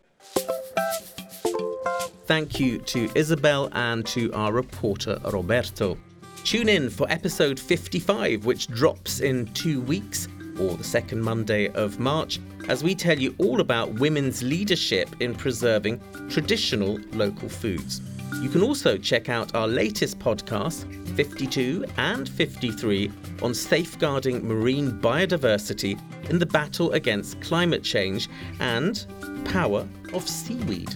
Thank 2.25 2.59
you 2.59 2.79
to 2.79 3.09
Isabel 3.15 3.69
and 3.73 4.05
to 4.07 4.31
our 4.33 4.53
reporter 4.53 5.19
Roberto. 5.25 5.97
Tune 6.43 6.69
in 6.69 6.89
for 6.89 7.05
episode 7.09 7.59
55, 7.59 8.45
which 8.45 8.67
drops 8.67 9.19
in 9.19 9.47
two 9.53 9.81
weeks. 9.81 10.27
or 10.59 10.77
the 10.77 10.83
second 10.83 11.21
Monday 11.21 11.67
of 11.69 11.99
March, 11.99 12.39
as 12.69 12.83
we 12.83 12.95
tell 12.95 13.17
you 13.17 13.33
all 13.39 13.59
about 13.59 13.91
women's 13.95 14.43
leadership 14.43 15.09
in 15.19 15.33
preserving 15.33 15.99
traditional 16.29 16.99
local 17.13 17.49
foods. 17.49 18.01
You 18.41 18.49
can 18.49 18.61
also 18.61 18.97
check 18.97 19.29
out 19.29 19.55
our 19.55 19.67
latest 19.67 20.19
podcasts, 20.19 20.85
52 21.15 21.85
and 21.97 22.27
53, 22.27 23.11
on 23.41 23.53
safeguarding 23.53 24.45
marine 24.47 24.91
biodiversity 24.91 25.99
in 26.29 26.39
the 26.39 26.45
battle 26.45 26.91
against 26.93 27.39
climate 27.41 27.83
change 27.83 28.29
and 28.59 29.05
power 29.45 29.87
of 30.13 30.27
seaweed. 30.27 30.93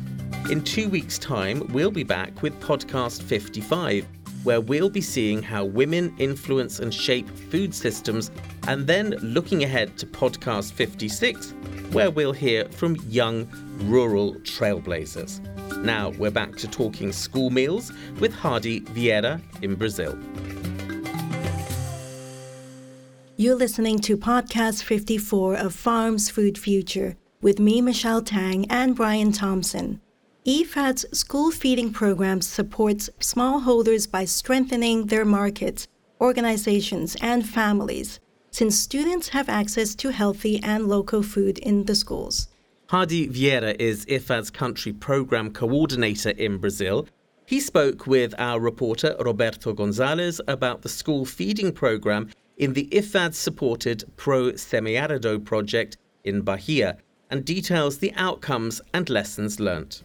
In 0.49 0.63
two 0.63 0.89
weeks' 0.89 1.17
time, 1.17 1.65
we'll 1.73 1.91
be 1.91 2.03
back 2.03 2.41
with 2.41 2.59
podcast 2.61 3.21
55, 3.21 4.05
where 4.43 4.61
we'll 4.61 4.89
be 4.89 5.01
seeing 5.01 5.41
how 5.41 5.65
women 5.65 6.15
influence 6.19 6.79
and 6.79 6.93
shape 6.93 7.29
food 7.29 7.73
systems, 7.73 8.31
and 8.67 8.87
then 8.87 9.11
looking 9.21 9.63
ahead 9.63 9.97
to 9.97 10.05
podcast 10.05 10.73
56, 10.73 11.53
where 11.91 12.11
we'll 12.11 12.33
hear 12.33 12.65
from 12.69 12.95
young 13.07 13.47
rural 13.83 14.35
trailblazers. 14.35 15.41
Now 15.83 16.09
we're 16.17 16.31
back 16.31 16.55
to 16.57 16.67
talking 16.67 17.11
school 17.11 17.49
meals 17.51 17.93
with 18.19 18.33
Hardi 18.33 18.81
Vieira 18.81 19.39
in 19.61 19.75
Brazil. 19.75 20.17
You're 23.35 23.55
listening 23.55 23.99
to 23.99 24.17
podcast 24.17 24.81
54 24.83 25.55
of 25.55 25.75
Farm's 25.75 26.31
Food 26.31 26.57
Future 26.57 27.15
with 27.41 27.59
me, 27.59 27.81
Michelle 27.81 28.23
Tang, 28.23 28.65
and 28.71 28.95
Brian 28.95 29.31
Thompson. 29.31 30.01
IFAD's 30.47 31.05
school 31.15 31.51
feeding 31.51 31.93
program 31.93 32.41
supports 32.41 33.11
smallholders 33.19 34.09
by 34.09 34.25
strengthening 34.25 35.05
their 35.05 35.25
markets, 35.25 35.87
organizations, 36.19 37.15
and 37.21 37.47
families, 37.47 38.19
since 38.49 38.79
students 38.79 39.29
have 39.29 39.49
access 39.49 39.93
to 39.93 40.11
healthy 40.11 40.59
and 40.63 40.87
local 40.87 41.21
food 41.21 41.59
in 41.59 41.83
the 41.83 41.93
schools. 41.93 42.47
Hardi 42.89 43.27
Vieira 43.27 43.75
is 43.81 44.05
IFAD's 44.05 44.49
country 44.49 44.93
program 44.93 45.51
coordinator 45.51 46.29
in 46.29 46.57
Brazil. 46.57 47.05
He 47.45 47.59
spoke 47.59 48.07
with 48.07 48.33
our 48.37 48.61
reporter 48.61 49.13
Roberto 49.19 49.73
Gonzalez 49.73 50.39
about 50.47 50.83
the 50.83 50.89
school 50.89 51.25
feeding 51.25 51.73
program 51.73 52.29
in 52.55 52.71
the 52.71 52.87
IFAD 52.93 53.33
supported 53.33 54.05
Pro 54.15 54.53
Semiárido 54.53 55.43
project 55.43 55.97
in 56.23 56.43
Bahia 56.43 56.97
and 57.29 57.43
details 57.43 57.97
the 57.97 58.13
outcomes 58.15 58.79
and 58.93 59.09
lessons 59.09 59.59
learnt. 59.59 60.03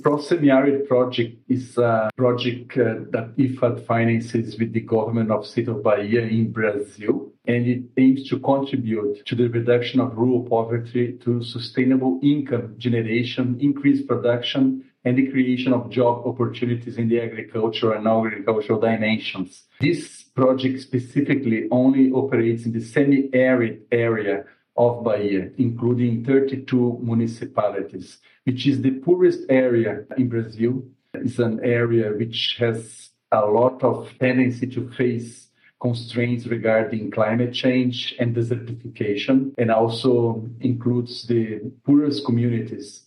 ProSemiarid 0.00 0.88
project 0.88 1.38
is 1.48 1.76
a 1.78 2.10
project 2.16 2.72
uh, 2.72 3.04
that 3.10 3.34
IFAD 3.36 3.86
finances 3.86 4.58
with 4.58 4.72
the 4.72 4.80
government 4.80 5.30
of 5.30 5.46
state 5.46 5.68
of 5.68 5.82
Bahia 5.82 6.22
in 6.22 6.52
Brazil, 6.52 7.32
and 7.46 7.66
it 7.66 7.82
aims 7.96 8.28
to 8.28 8.38
contribute 8.40 9.24
to 9.26 9.34
the 9.34 9.48
reduction 9.48 10.00
of 10.00 10.16
rural 10.16 10.42
poverty 10.44 11.18
through 11.22 11.42
sustainable 11.42 12.18
income 12.22 12.74
generation, 12.78 13.58
increased 13.60 14.06
production, 14.06 14.84
and 15.04 15.16
the 15.16 15.30
creation 15.30 15.72
of 15.72 15.90
job 15.90 16.26
opportunities 16.26 16.98
in 16.98 17.08
the 17.08 17.20
agricultural 17.20 17.96
and 17.96 18.06
agricultural 18.06 18.80
dimensions. 18.80 19.64
This 19.80 20.22
project 20.22 20.80
specifically 20.80 21.68
only 21.70 22.10
operates 22.12 22.66
in 22.66 22.72
the 22.72 22.80
semi-arid 22.80 23.82
area 23.90 24.44
of 24.76 25.04
Bahia, 25.04 25.50
including 25.58 26.24
32 26.24 27.00
municipalities, 27.02 28.18
which 28.44 28.66
is 28.66 28.82
the 28.82 28.92
poorest 28.92 29.40
area 29.48 30.04
in 30.16 30.28
Brazil. 30.28 30.82
It's 31.14 31.38
an 31.38 31.60
area 31.62 32.12
which 32.12 32.56
has 32.58 33.10
a 33.32 33.46
lot 33.46 33.82
of 33.82 34.10
tendency 34.18 34.66
to 34.68 34.90
face 34.90 35.48
constraints 35.80 36.46
regarding 36.46 37.10
climate 37.10 37.54
change 37.54 38.14
and 38.18 38.36
desertification, 38.36 39.54
and 39.56 39.70
also 39.70 40.46
includes 40.60 41.26
the 41.26 41.60
poorest 41.84 42.24
communities. 42.26 43.06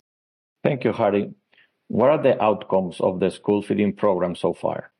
Thank 0.64 0.84
you, 0.84 0.92
Hardi. 0.92 1.32
What 1.88 2.10
are 2.10 2.22
the 2.22 2.42
outcomes 2.42 3.00
of 3.00 3.20
the 3.20 3.30
school 3.30 3.62
feeding 3.62 3.92
program 3.92 4.34
so 4.34 4.54
far? 4.54 4.90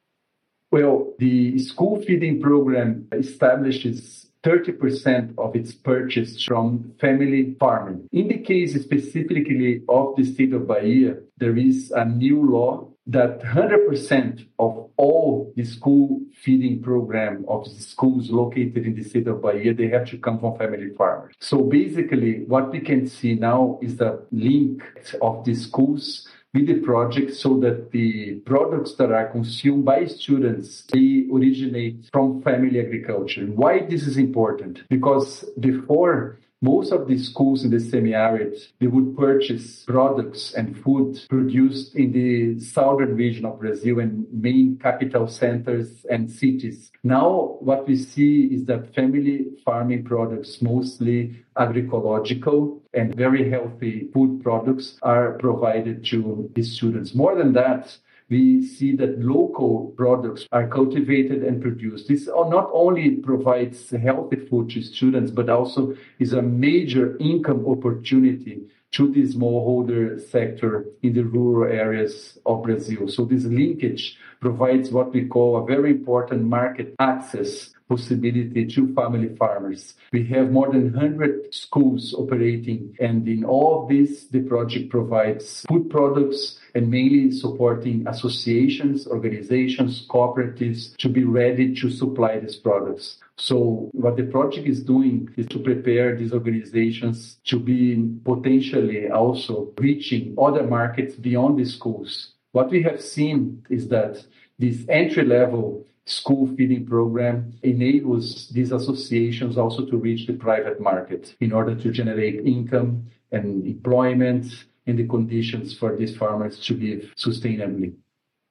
Well, 0.70 1.14
the 1.18 1.58
school 1.58 2.00
feeding 2.02 2.40
program 2.40 3.08
establishes 3.12 4.23
30% 4.44 5.34
of 5.38 5.56
its 5.56 5.72
purchase 5.72 6.44
from 6.44 6.92
family 7.00 7.56
farming. 7.58 8.08
In 8.12 8.28
the 8.28 8.38
case 8.38 8.74
specifically 8.80 9.82
of 9.88 10.16
the 10.16 10.24
state 10.24 10.52
of 10.52 10.68
Bahia, 10.68 11.16
there 11.38 11.56
is 11.56 11.90
a 11.92 12.04
new 12.04 12.50
law 12.50 12.88
that 13.06 13.40
100% 13.40 14.46
of 14.58 14.90
all 14.96 15.52
the 15.56 15.64
school 15.64 16.20
feeding 16.42 16.82
program 16.82 17.44
of 17.48 17.64
the 17.64 17.82
schools 17.82 18.30
located 18.30 18.86
in 18.86 18.94
the 18.94 19.04
state 19.04 19.26
of 19.26 19.42
Bahia, 19.42 19.74
they 19.74 19.88
have 19.88 20.08
to 20.08 20.18
come 20.18 20.40
from 20.40 20.56
family 20.56 20.90
farmers. 20.96 21.34
So 21.38 21.58
basically, 21.62 22.44
what 22.46 22.70
we 22.70 22.80
can 22.80 23.06
see 23.06 23.34
now 23.34 23.78
is 23.82 23.96
the 23.96 24.24
link 24.30 24.82
of 25.20 25.44
the 25.44 25.54
schools 25.54 26.26
with 26.54 26.66
the 26.68 26.80
project 26.80 27.34
so 27.34 27.58
that 27.60 27.90
the 27.90 28.36
products 28.46 28.94
that 28.94 29.10
are 29.10 29.26
consumed 29.26 29.84
by 29.84 30.06
students 30.06 30.84
they 30.92 31.26
originate 31.32 31.96
from 32.12 32.40
family 32.42 32.78
agriculture. 32.78 33.44
Why 33.46 33.80
this 33.80 34.06
is 34.06 34.16
important? 34.16 34.82
Because 34.88 35.44
before 35.58 36.38
most 36.64 36.92
of 36.92 37.06
the 37.08 37.18
schools 37.18 37.62
in 37.64 37.70
the 37.70 37.78
semi-arid 37.78 38.54
they 38.80 38.86
would 38.86 39.16
purchase 39.16 39.84
products 39.84 40.54
and 40.54 40.66
food 40.82 41.10
produced 41.28 41.94
in 41.94 42.10
the 42.12 42.58
southern 42.58 43.14
region 43.24 43.44
of 43.44 43.60
brazil 43.60 44.00
and 44.00 44.26
main 44.32 44.78
capital 44.78 45.26
centers 45.28 45.90
and 46.10 46.30
cities. 46.30 46.90
Now 47.02 47.56
what 47.60 47.86
we 47.86 47.96
see 47.96 48.44
is 48.54 48.64
that 48.66 48.94
family 48.94 49.36
farming 49.64 50.04
products 50.04 50.62
mostly 50.62 51.44
agroecological 51.56 52.80
and 52.92 53.14
very 53.14 53.50
healthy 53.50 54.08
food 54.12 54.42
products 54.42 54.98
are 55.02 55.32
provided 55.38 56.04
to 56.06 56.50
the 56.54 56.62
students. 56.62 57.14
More 57.14 57.34
than 57.36 57.52
that 57.54 57.96
we 58.30 58.66
see 58.66 58.96
that 58.96 59.20
local 59.20 59.92
products 59.96 60.46
are 60.50 60.66
cultivated 60.66 61.42
and 61.42 61.60
produced. 61.60 62.08
This 62.08 62.26
not 62.26 62.70
only 62.72 63.16
provides 63.16 63.90
healthy 63.90 64.36
food 64.36 64.70
to 64.70 64.82
students, 64.82 65.30
but 65.30 65.50
also 65.50 65.94
is 66.18 66.32
a 66.32 66.42
major 66.42 67.16
income 67.18 67.66
opportunity 67.66 68.62
to 68.92 69.12
the 69.12 69.22
smallholder 69.22 70.20
sector 70.30 70.86
in 71.02 71.12
the 71.14 71.24
rural 71.24 71.70
areas 71.70 72.38
of 72.46 72.62
Brazil. 72.62 73.08
So 73.08 73.24
this 73.24 73.44
linkage 73.44 74.16
provides 74.40 74.90
what 74.90 75.12
we 75.12 75.26
call 75.26 75.56
a 75.56 75.66
very 75.66 75.90
important 75.90 76.44
market 76.44 76.94
access 77.00 77.70
possibility 77.88 78.64
to 78.66 78.94
family 78.94 79.34
farmers. 79.36 79.94
We 80.12 80.24
have 80.28 80.50
more 80.50 80.72
than 80.72 80.92
100 80.92 81.52
schools 81.52 82.14
operating, 82.16 82.96
and 83.00 83.28
in 83.28 83.44
all 83.44 83.82
of 83.82 83.88
this, 83.88 84.24
the 84.28 84.40
project 84.40 84.90
provides 84.90 85.64
food 85.68 85.90
products 85.90 86.60
and 86.74 86.90
mainly 86.90 87.30
supporting 87.30 88.06
associations, 88.06 89.06
organizations, 89.06 90.06
cooperatives 90.08 90.96
to 90.96 91.08
be 91.08 91.24
ready 91.24 91.74
to 91.74 91.90
supply 91.90 92.40
these 92.40 92.56
products. 92.56 93.18
So 93.36 93.90
what 93.92 94.16
the 94.16 94.24
project 94.24 94.66
is 94.66 94.82
doing 94.82 95.28
is 95.36 95.46
to 95.48 95.58
prepare 95.58 96.16
these 96.16 96.32
organizations 96.32 97.38
to 97.44 97.58
be 97.58 98.10
potentially 98.24 99.08
also 99.08 99.72
reaching 99.78 100.34
other 100.36 100.64
markets 100.64 101.14
beyond 101.14 101.58
the 101.58 101.64
schools. 101.64 102.32
What 102.52 102.70
we 102.70 102.82
have 102.82 103.00
seen 103.00 103.64
is 103.70 103.88
that 103.88 104.24
this 104.58 104.84
entry 104.88 105.24
level 105.24 105.84
school 106.06 106.46
feeding 106.56 106.86
program 106.86 107.52
enables 107.62 108.48
these 108.50 108.72
associations 108.72 109.56
also 109.56 109.86
to 109.86 109.96
reach 109.96 110.26
the 110.26 110.34
private 110.34 110.80
market 110.80 111.34
in 111.40 111.52
order 111.52 111.74
to 111.74 111.90
generate 111.90 112.44
income 112.46 113.06
and 113.32 113.66
employment 113.66 114.64
and 114.86 114.98
the 114.98 115.06
conditions 115.06 115.76
for 115.76 115.96
these 115.96 116.16
farmers 116.16 116.58
to 116.60 116.74
live 116.76 117.12
sustainably. 117.16 117.94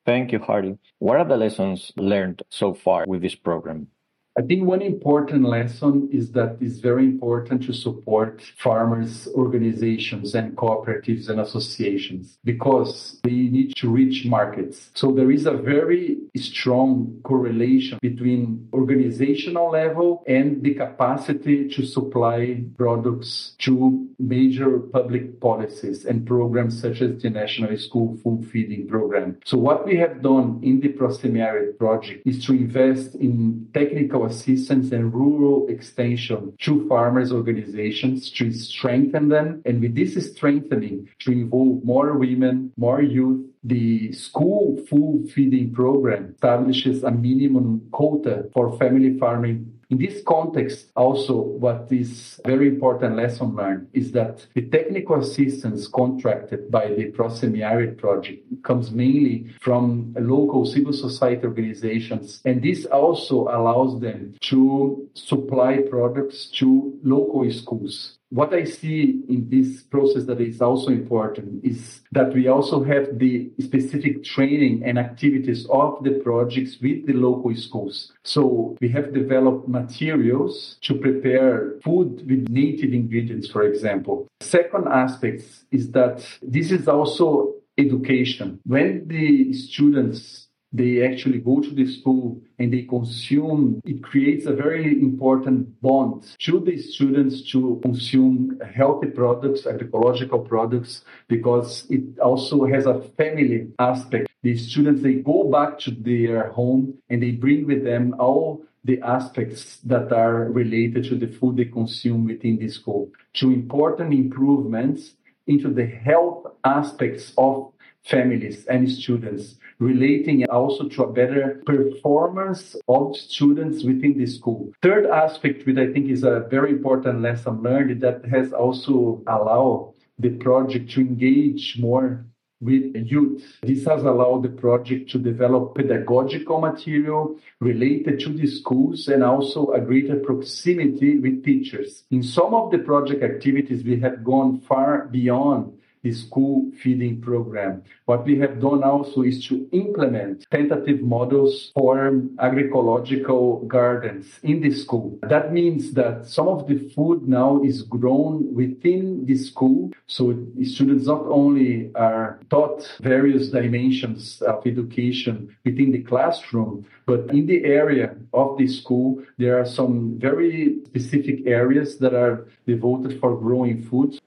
Thank 0.05 0.31
you, 0.31 0.39
Hardi. 0.39 0.77
What 0.99 1.17
are 1.17 1.25
the 1.25 1.37
lessons 1.37 1.91
learned 1.95 2.43
so 2.49 2.73
far 2.73 3.05
with 3.07 3.21
this 3.21 3.35
program? 3.35 3.87
I 4.35 4.41
think 4.41 4.63
one 4.63 4.81
important 4.81 5.43
lesson 5.43 6.09
is 6.11 6.31
that 6.31 6.57
it's 6.59 6.79
very 6.79 7.05
important 7.05 7.61
to 7.63 7.73
support 7.73 8.41
farmers' 8.57 9.27
organizations 9.35 10.33
and 10.33 10.57
cooperatives 10.57 11.29
and 11.29 11.39
associations 11.39 12.39
because 12.43 13.19
they 13.23 13.29
need 13.29 13.75
to 13.75 13.89
reach 13.91 14.25
markets. 14.25 14.89
So 14.95 15.11
there 15.11 15.29
is 15.29 15.45
a 15.45 15.53
very 15.53 16.17
strong 16.35 17.19
correlation 17.23 17.99
between 18.01 18.67
organizational 18.73 19.69
level 19.69 20.23
and 20.25 20.63
the 20.63 20.73
capacity 20.73 21.69
to 21.69 21.85
supply 21.85 22.63
products 22.75 23.55
to 23.59 24.07
major 24.17 24.79
public 24.79 25.39
policies 25.41 26.05
and 26.05 26.25
programs 26.25 26.81
such 26.81 27.01
as 27.01 27.21
the 27.21 27.29
National 27.29 27.77
School 27.77 28.17
Food 28.23 28.49
Feeding 28.51 28.87
Program. 28.87 29.37
So 29.45 29.59
what 29.59 29.85
we 29.85 29.97
have 29.97 30.23
done 30.23 30.59
in 30.63 30.79
the 30.79 30.89
ProSemiarid 30.89 31.77
project 31.77 32.25
is 32.25 32.43
to 32.45 32.53
invest 32.53 33.13
in 33.15 33.67
technical 33.73 34.22
assistance 34.25 34.91
and 34.91 35.13
rural 35.13 35.67
extension 35.67 36.53
to 36.61 36.87
farmers 36.87 37.31
organizations 37.31 38.29
to 38.31 38.51
strengthen 38.51 39.29
them. 39.29 39.61
And 39.65 39.81
with 39.81 39.95
this 39.95 40.13
strengthening, 40.31 41.09
to 41.19 41.31
involve 41.31 41.83
more 41.83 42.13
women, 42.17 42.71
more 42.77 43.01
youth, 43.01 43.45
the 43.63 44.11
school 44.11 44.77
food 44.89 45.31
feeding 45.33 45.73
program 45.73 46.33
establishes 46.33 47.03
a 47.03 47.11
minimum 47.11 47.87
quota 47.91 48.49
for 48.53 48.77
family 48.77 49.17
farming 49.17 49.72
In 49.89 49.97
this 49.97 50.23
context, 50.25 50.91
also, 50.95 51.35
what 51.35 51.87
is 51.91 52.39
very 52.45 52.67
important 52.67 53.15
lesson 53.15 53.55
learned 53.55 53.87
is 53.93 54.11
that 54.13 54.45
the 54.53 54.63
technical 54.63 55.19
assistance 55.19 55.87
contracted 55.87 56.71
by 56.71 56.87
the 56.87 57.11
ProSemiArid 57.11 57.97
project 57.97 58.43
comes 58.63 58.91
mainly 58.91 59.53
from 59.61 60.15
local 60.19 60.65
civil 60.65 60.93
society 60.93 61.45
organizations. 61.45 62.41
And 62.45 62.61
this 62.61 62.85
also 62.85 63.43
allows 63.43 63.99
them 63.99 64.35
to 64.41 65.09
supply 65.13 65.79
products 65.89 66.47
to 66.59 66.97
local 67.03 67.49
schools 67.51 68.17
what 68.33 68.51
I 68.51 68.63
see 68.63 69.21
in 69.29 69.47
this 69.47 69.83
process 69.83 70.23
that 70.25 70.41
is 70.41 70.59
also 70.59 70.89
important 70.89 71.63
is 71.63 72.01
that 72.11 72.33
we 72.33 72.47
also 72.47 72.83
have 72.83 73.19
the 73.19 73.51
specific 73.59 74.23
training 74.23 74.81
and 74.83 74.97
activities 74.97 75.67
of 75.69 76.03
the 76.03 76.13
projects 76.23 76.77
with 76.81 77.05
the 77.05 77.13
local 77.13 77.55
schools. 77.55 78.11
So 78.23 78.75
we 78.81 78.89
have 78.89 79.13
developed 79.13 79.67
materials 79.67 80.77
to 80.81 80.95
prepare 80.95 81.75
food 81.83 82.27
with 82.27 82.49
native 82.49 82.91
ingredients, 82.91 83.47
for 83.51 83.61
example. 83.61 84.27
Second 84.41 84.87
aspect 84.87 85.43
is 85.71 85.91
that 85.91 86.25
this 86.41 86.71
is 86.71 86.87
also 86.87 87.53
education. 87.77 88.59
When 88.65 89.07
the 89.07 89.53
students 89.53 90.47
they 90.73 91.05
actually 91.05 91.37
go 91.37 91.61
to 91.61 91.69
the 91.69 91.85
school 91.85 92.41
and 92.57 92.73
they 92.73 92.81
consume, 92.81 93.79
it 93.85 94.01
creates 94.03 94.47
a 94.47 94.53
very 94.53 94.99
important 94.99 95.79
bond 95.81 96.35
to 96.39 96.59
the 96.59 96.77
students 96.77 97.49
to 97.51 97.79
consume 97.83 98.59
healthy 98.73 99.07
products, 99.07 99.67
ecological 99.67 100.39
products, 100.39 101.03
because 101.27 101.85
it 101.91 102.17
also 102.19 102.65
has 102.65 102.87
a 102.87 103.01
family 103.15 103.67
aspect. 103.77 104.27
The 104.41 104.57
students, 104.57 105.03
they 105.03 105.15
go 105.15 105.49
back 105.49 105.77
to 105.79 105.91
their 105.91 106.49
home 106.49 106.95
and 107.09 107.21
they 107.21 107.31
bring 107.31 107.67
with 107.67 107.83
them 107.83 108.15
all 108.19 108.63
the 108.83 108.99
aspects 109.01 109.77
that 109.85 110.11
are 110.11 110.51
related 110.51 111.05
to 111.05 111.15
the 111.15 111.27
food 111.27 111.55
they 111.55 111.65
consume 111.65 112.25
within 112.25 112.57
the 112.57 112.67
school. 112.67 113.09
To 113.35 113.51
important 113.51 114.13
improvements 114.13 115.13
into 115.47 115.69
the 115.69 115.85
health 115.85 116.47
aspects 116.65 117.31
of 117.37 117.71
families 118.03 118.65
and 118.65 118.89
students 118.91 119.55
relating 119.83 120.45
also 120.49 120.87
to 120.87 121.03
a 121.03 121.11
better 121.11 121.61
performance 121.65 122.75
of 122.87 123.15
students 123.15 123.83
within 123.83 124.17
the 124.17 124.25
school. 124.25 124.71
Third 124.81 125.05
aspect, 125.05 125.65
which 125.65 125.77
I 125.77 125.91
think 125.91 126.09
is 126.09 126.23
a 126.23 126.47
very 126.49 126.71
important 126.71 127.21
lesson 127.21 127.61
learned, 127.61 128.01
that 128.01 128.25
has 128.25 128.53
also 128.53 129.21
allowed 129.27 129.93
the 130.17 130.29
project 130.29 130.91
to 130.91 131.01
engage 131.01 131.77
more 131.79 132.25
with 132.61 132.95
youth. 132.95 133.57
This 133.61 133.85
has 133.85 134.03
allowed 134.03 134.43
the 134.43 134.55
project 134.65 135.11
to 135.11 135.19
develop 135.19 135.75
pedagogical 135.75 136.61
material 136.61 137.37
related 137.59 138.21
to 138.21 138.29
the 138.29 138.47
schools 138.47 139.09
and 139.09 139.21
also 139.21 139.71
a 139.73 139.81
greater 139.81 140.15
proximity 140.15 141.19
with 141.19 141.43
teachers. 141.43 142.05
In 142.09 142.23
some 142.23 142.53
of 142.53 142.71
the 142.71 142.77
project 142.77 143.21
activities, 143.21 143.83
we 143.83 143.99
have 143.99 144.23
gone 144.23 144.61
far 144.61 145.07
beyond 145.11 145.77
school 146.11 146.69
feeding 146.81 147.21
program. 147.21 147.83
What 148.05 148.25
we 148.25 148.37
have 148.39 148.59
done 148.59 148.83
also 148.83 149.21
is 149.21 149.45
to 149.47 149.67
implement 149.71 150.45
tentative 150.51 151.01
models 151.01 151.71
for 151.73 152.11
agroecological 152.37 153.67
gardens 153.67 154.27
in 154.43 154.61
the 154.61 154.71
school. 154.71 155.17
That 155.23 155.53
means 155.53 155.93
that 155.93 156.27
some 156.27 156.47
of 156.47 156.67
the 156.67 156.89
food 156.89 157.27
now 157.27 157.61
is 157.63 157.83
grown 157.83 158.53
within 158.53 159.25
the 159.25 159.37
school. 159.37 159.91
So 160.07 160.37
students 160.63 161.07
not 161.07 161.25
only 161.27 161.91
are 161.95 162.39
taught 162.49 162.91
various 163.01 163.49
dimensions 163.49 164.41
of 164.41 164.65
education 164.65 165.55
within 165.63 165.91
the 165.91 166.03
classroom, 166.03 166.85
but 167.05 167.29
in 167.31 167.45
the 167.47 167.65
area 167.65 168.15
of 168.33 168.57
the 168.57 168.67
school, 168.67 169.23
there 169.37 169.59
are 169.59 169.65
some 169.65 170.17
very 170.19 170.79
specific 170.85 171.45
areas 171.45 171.97
that 171.97 172.13
are 172.13 172.47
devoted 172.65 173.19
for 173.19 173.37
growing 173.37 173.83
food. 173.83 174.19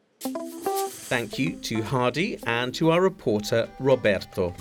Thank 1.08 1.38
you 1.38 1.52
to 1.52 1.82
Hardi 1.82 2.36
and 2.48 2.74
to 2.74 2.90
our 2.90 3.00
reporter, 3.00 3.68
Roberto. 3.78 4.52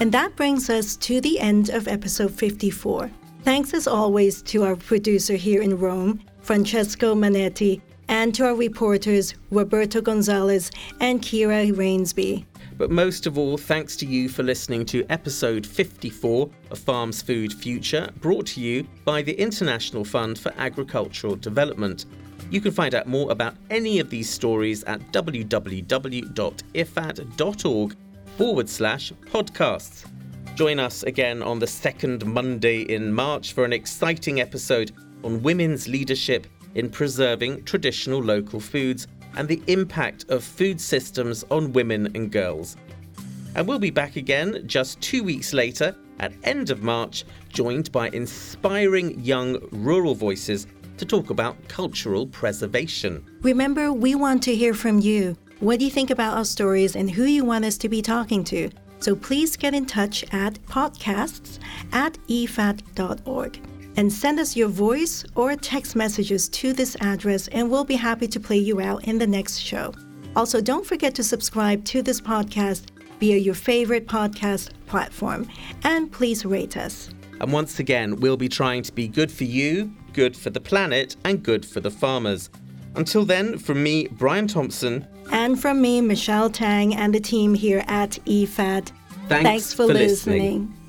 And 0.00 0.12
that 0.12 0.36
brings 0.36 0.70
us 0.70 0.94
to 0.98 1.20
the 1.20 1.40
end 1.40 1.70
of 1.70 1.88
episode 1.88 2.32
54. 2.32 3.10
Thanks 3.42 3.74
as 3.74 3.88
always 3.88 4.40
to 4.42 4.62
our 4.62 4.76
producer 4.76 5.34
here 5.34 5.60
in 5.60 5.76
Rome, 5.76 6.20
Francesco 6.42 7.16
Manetti, 7.16 7.80
and 8.06 8.32
to 8.36 8.46
our 8.46 8.54
reporters, 8.54 9.34
Roberto 9.50 10.00
Gonzalez 10.00 10.70
and 11.00 11.20
Kira 11.20 11.72
Rainsby. 11.72 12.44
But 12.78 12.92
most 12.92 13.26
of 13.26 13.36
all, 13.36 13.58
thanks 13.58 13.96
to 13.96 14.06
you 14.06 14.28
for 14.28 14.44
listening 14.44 14.86
to 14.86 15.04
episode 15.10 15.66
54 15.66 16.48
of 16.70 16.78
Farms 16.78 17.20
Food 17.20 17.52
Future, 17.52 18.10
brought 18.20 18.46
to 18.46 18.60
you 18.60 18.86
by 19.04 19.22
the 19.22 19.32
International 19.32 20.04
Fund 20.04 20.38
for 20.38 20.54
Agricultural 20.56 21.34
Development. 21.34 22.06
You 22.50 22.60
can 22.60 22.72
find 22.72 22.94
out 22.96 23.06
more 23.06 23.30
about 23.30 23.54
any 23.70 24.00
of 24.00 24.10
these 24.10 24.28
stories 24.28 24.82
at 24.84 25.00
www.ifad.org 25.12 25.56
forward 28.36 28.68
slash 28.68 29.12
podcasts. 29.26 30.10
Join 30.56 30.80
us 30.80 31.04
again 31.04 31.42
on 31.42 31.58
the 31.60 31.66
second 31.66 32.26
Monday 32.26 32.82
in 32.82 33.12
March 33.12 33.52
for 33.52 33.64
an 33.64 33.72
exciting 33.72 34.40
episode 34.40 34.92
on 35.22 35.42
women's 35.42 35.86
leadership 35.86 36.48
in 36.74 36.90
preserving 36.90 37.64
traditional 37.64 38.20
local 38.20 38.58
foods 38.58 39.06
and 39.36 39.46
the 39.46 39.62
impact 39.68 40.24
of 40.28 40.42
food 40.42 40.80
systems 40.80 41.44
on 41.50 41.72
women 41.72 42.10
and 42.16 42.32
girls. 42.32 42.76
And 43.54 43.66
we'll 43.66 43.78
be 43.78 43.90
back 43.90 44.16
again 44.16 44.64
just 44.66 45.00
two 45.00 45.22
weeks 45.22 45.52
later 45.52 45.94
at 46.20 46.32
end 46.44 46.70
of 46.70 46.82
March, 46.82 47.24
joined 47.48 47.90
by 47.92 48.10
inspiring 48.10 49.18
young 49.20 49.58
rural 49.72 50.14
voices 50.14 50.66
to 51.00 51.06
talk 51.06 51.30
about 51.30 51.56
cultural 51.68 52.26
preservation. 52.26 53.24
Remember, 53.40 53.92
we 53.92 54.14
want 54.14 54.42
to 54.44 54.54
hear 54.54 54.74
from 54.74 55.00
you. 55.00 55.36
What 55.60 55.78
do 55.78 55.84
you 55.86 55.90
think 55.90 56.10
about 56.10 56.36
our 56.36 56.44
stories 56.44 56.94
and 56.94 57.10
who 57.10 57.24
you 57.24 57.44
want 57.44 57.64
us 57.64 57.78
to 57.78 57.88
be 57.88 58.02
talking 58.02 58.44
to? 58.44 58.70
So 59.00 59.16
please 59.16 59.56
get 59.56 59.74
in 59.74 59.86
touch 59.86 60.24
at 60.32 60.54
podcasts 60.66 61.58
at 61.92 62.18
ifad.org 62.28 63.66
and 63.96 64.12
send 64.12 64.38
us 64.38 64.54
your 64.54 64.68
voice 64.68 65.24
or 65.34 65.56
text 65.56 65.96
messages 65.96 66.48
to 66.50 66.72
this 66.74 66.96
address, 67.00 67.48
and 67.48 67.70
we'll 67.70 67.84
be 67.84 67.96
happy 67.96 68.28
to 68.28 68.38
play 68.38 68.58
you 68.58 68.80
out 68.80 69.04
in 69.04 69.18
the 69.18 69.26
next 69.26 69.58
show. 69.58 69.92
Also, 70.36 70.60
don't 70.60 70.86
forget 70.86 71.14
to 71.14 71.24
subscribe 71.24 71.82
to 71.86 72.02
this 72.02 72.20
podcast 72.20 72.90
via 73.18 73.36
your 73.36 73.54
favorite 73.54 74.06
podcast 74.06 74.70
platform, 74.86 75.48
and 75.82 76.12
please 76.12 76.44
rate 76.44 76.76
us. 76.76 77.10
And 77.40 77.52
once 77.52 77.78
again, 77.78 78.16
we'll 78.16 78.36
be 78.36 78.50
trying 78.50 78.82
to 78.82 78.92
be 78.92 79.08
good 79.08 79.32
for 79.32 79.44
you, 79.44 79.92
good 80.12 80.36
for 80.36 80.50
the 80.50 80.60
planet, 80.60 81.16
and 81.24 81.42
good 81.42 81.64
for 81.64 81.80
the 81.80 81.90
farmers. 81.90 82.50
Until 82.94 83.24
then, 83.24 83.58
from 83.58 83.82
me, 83.82 84.08
Brian 84.12 84.46
Thompson. 84.46 85.06
And 85.30 85.60
from 85.60 85.80
me, 85.80 86.00
Michelle 86.00 86.50
Tang, 86.50 86.94
and 86.94 87.14
the 87.14 87.20
team 87.20 87.54
here 87.54 87.84
at 87.86 88.18
IFAD. 88.26 88.92
Thanks, 89.28 89.44
Thanks 89.44 89.72
for, 89.74 89.86
for 89.86 89.94
listening. 89.94 90.42
listening. 90.42 90.79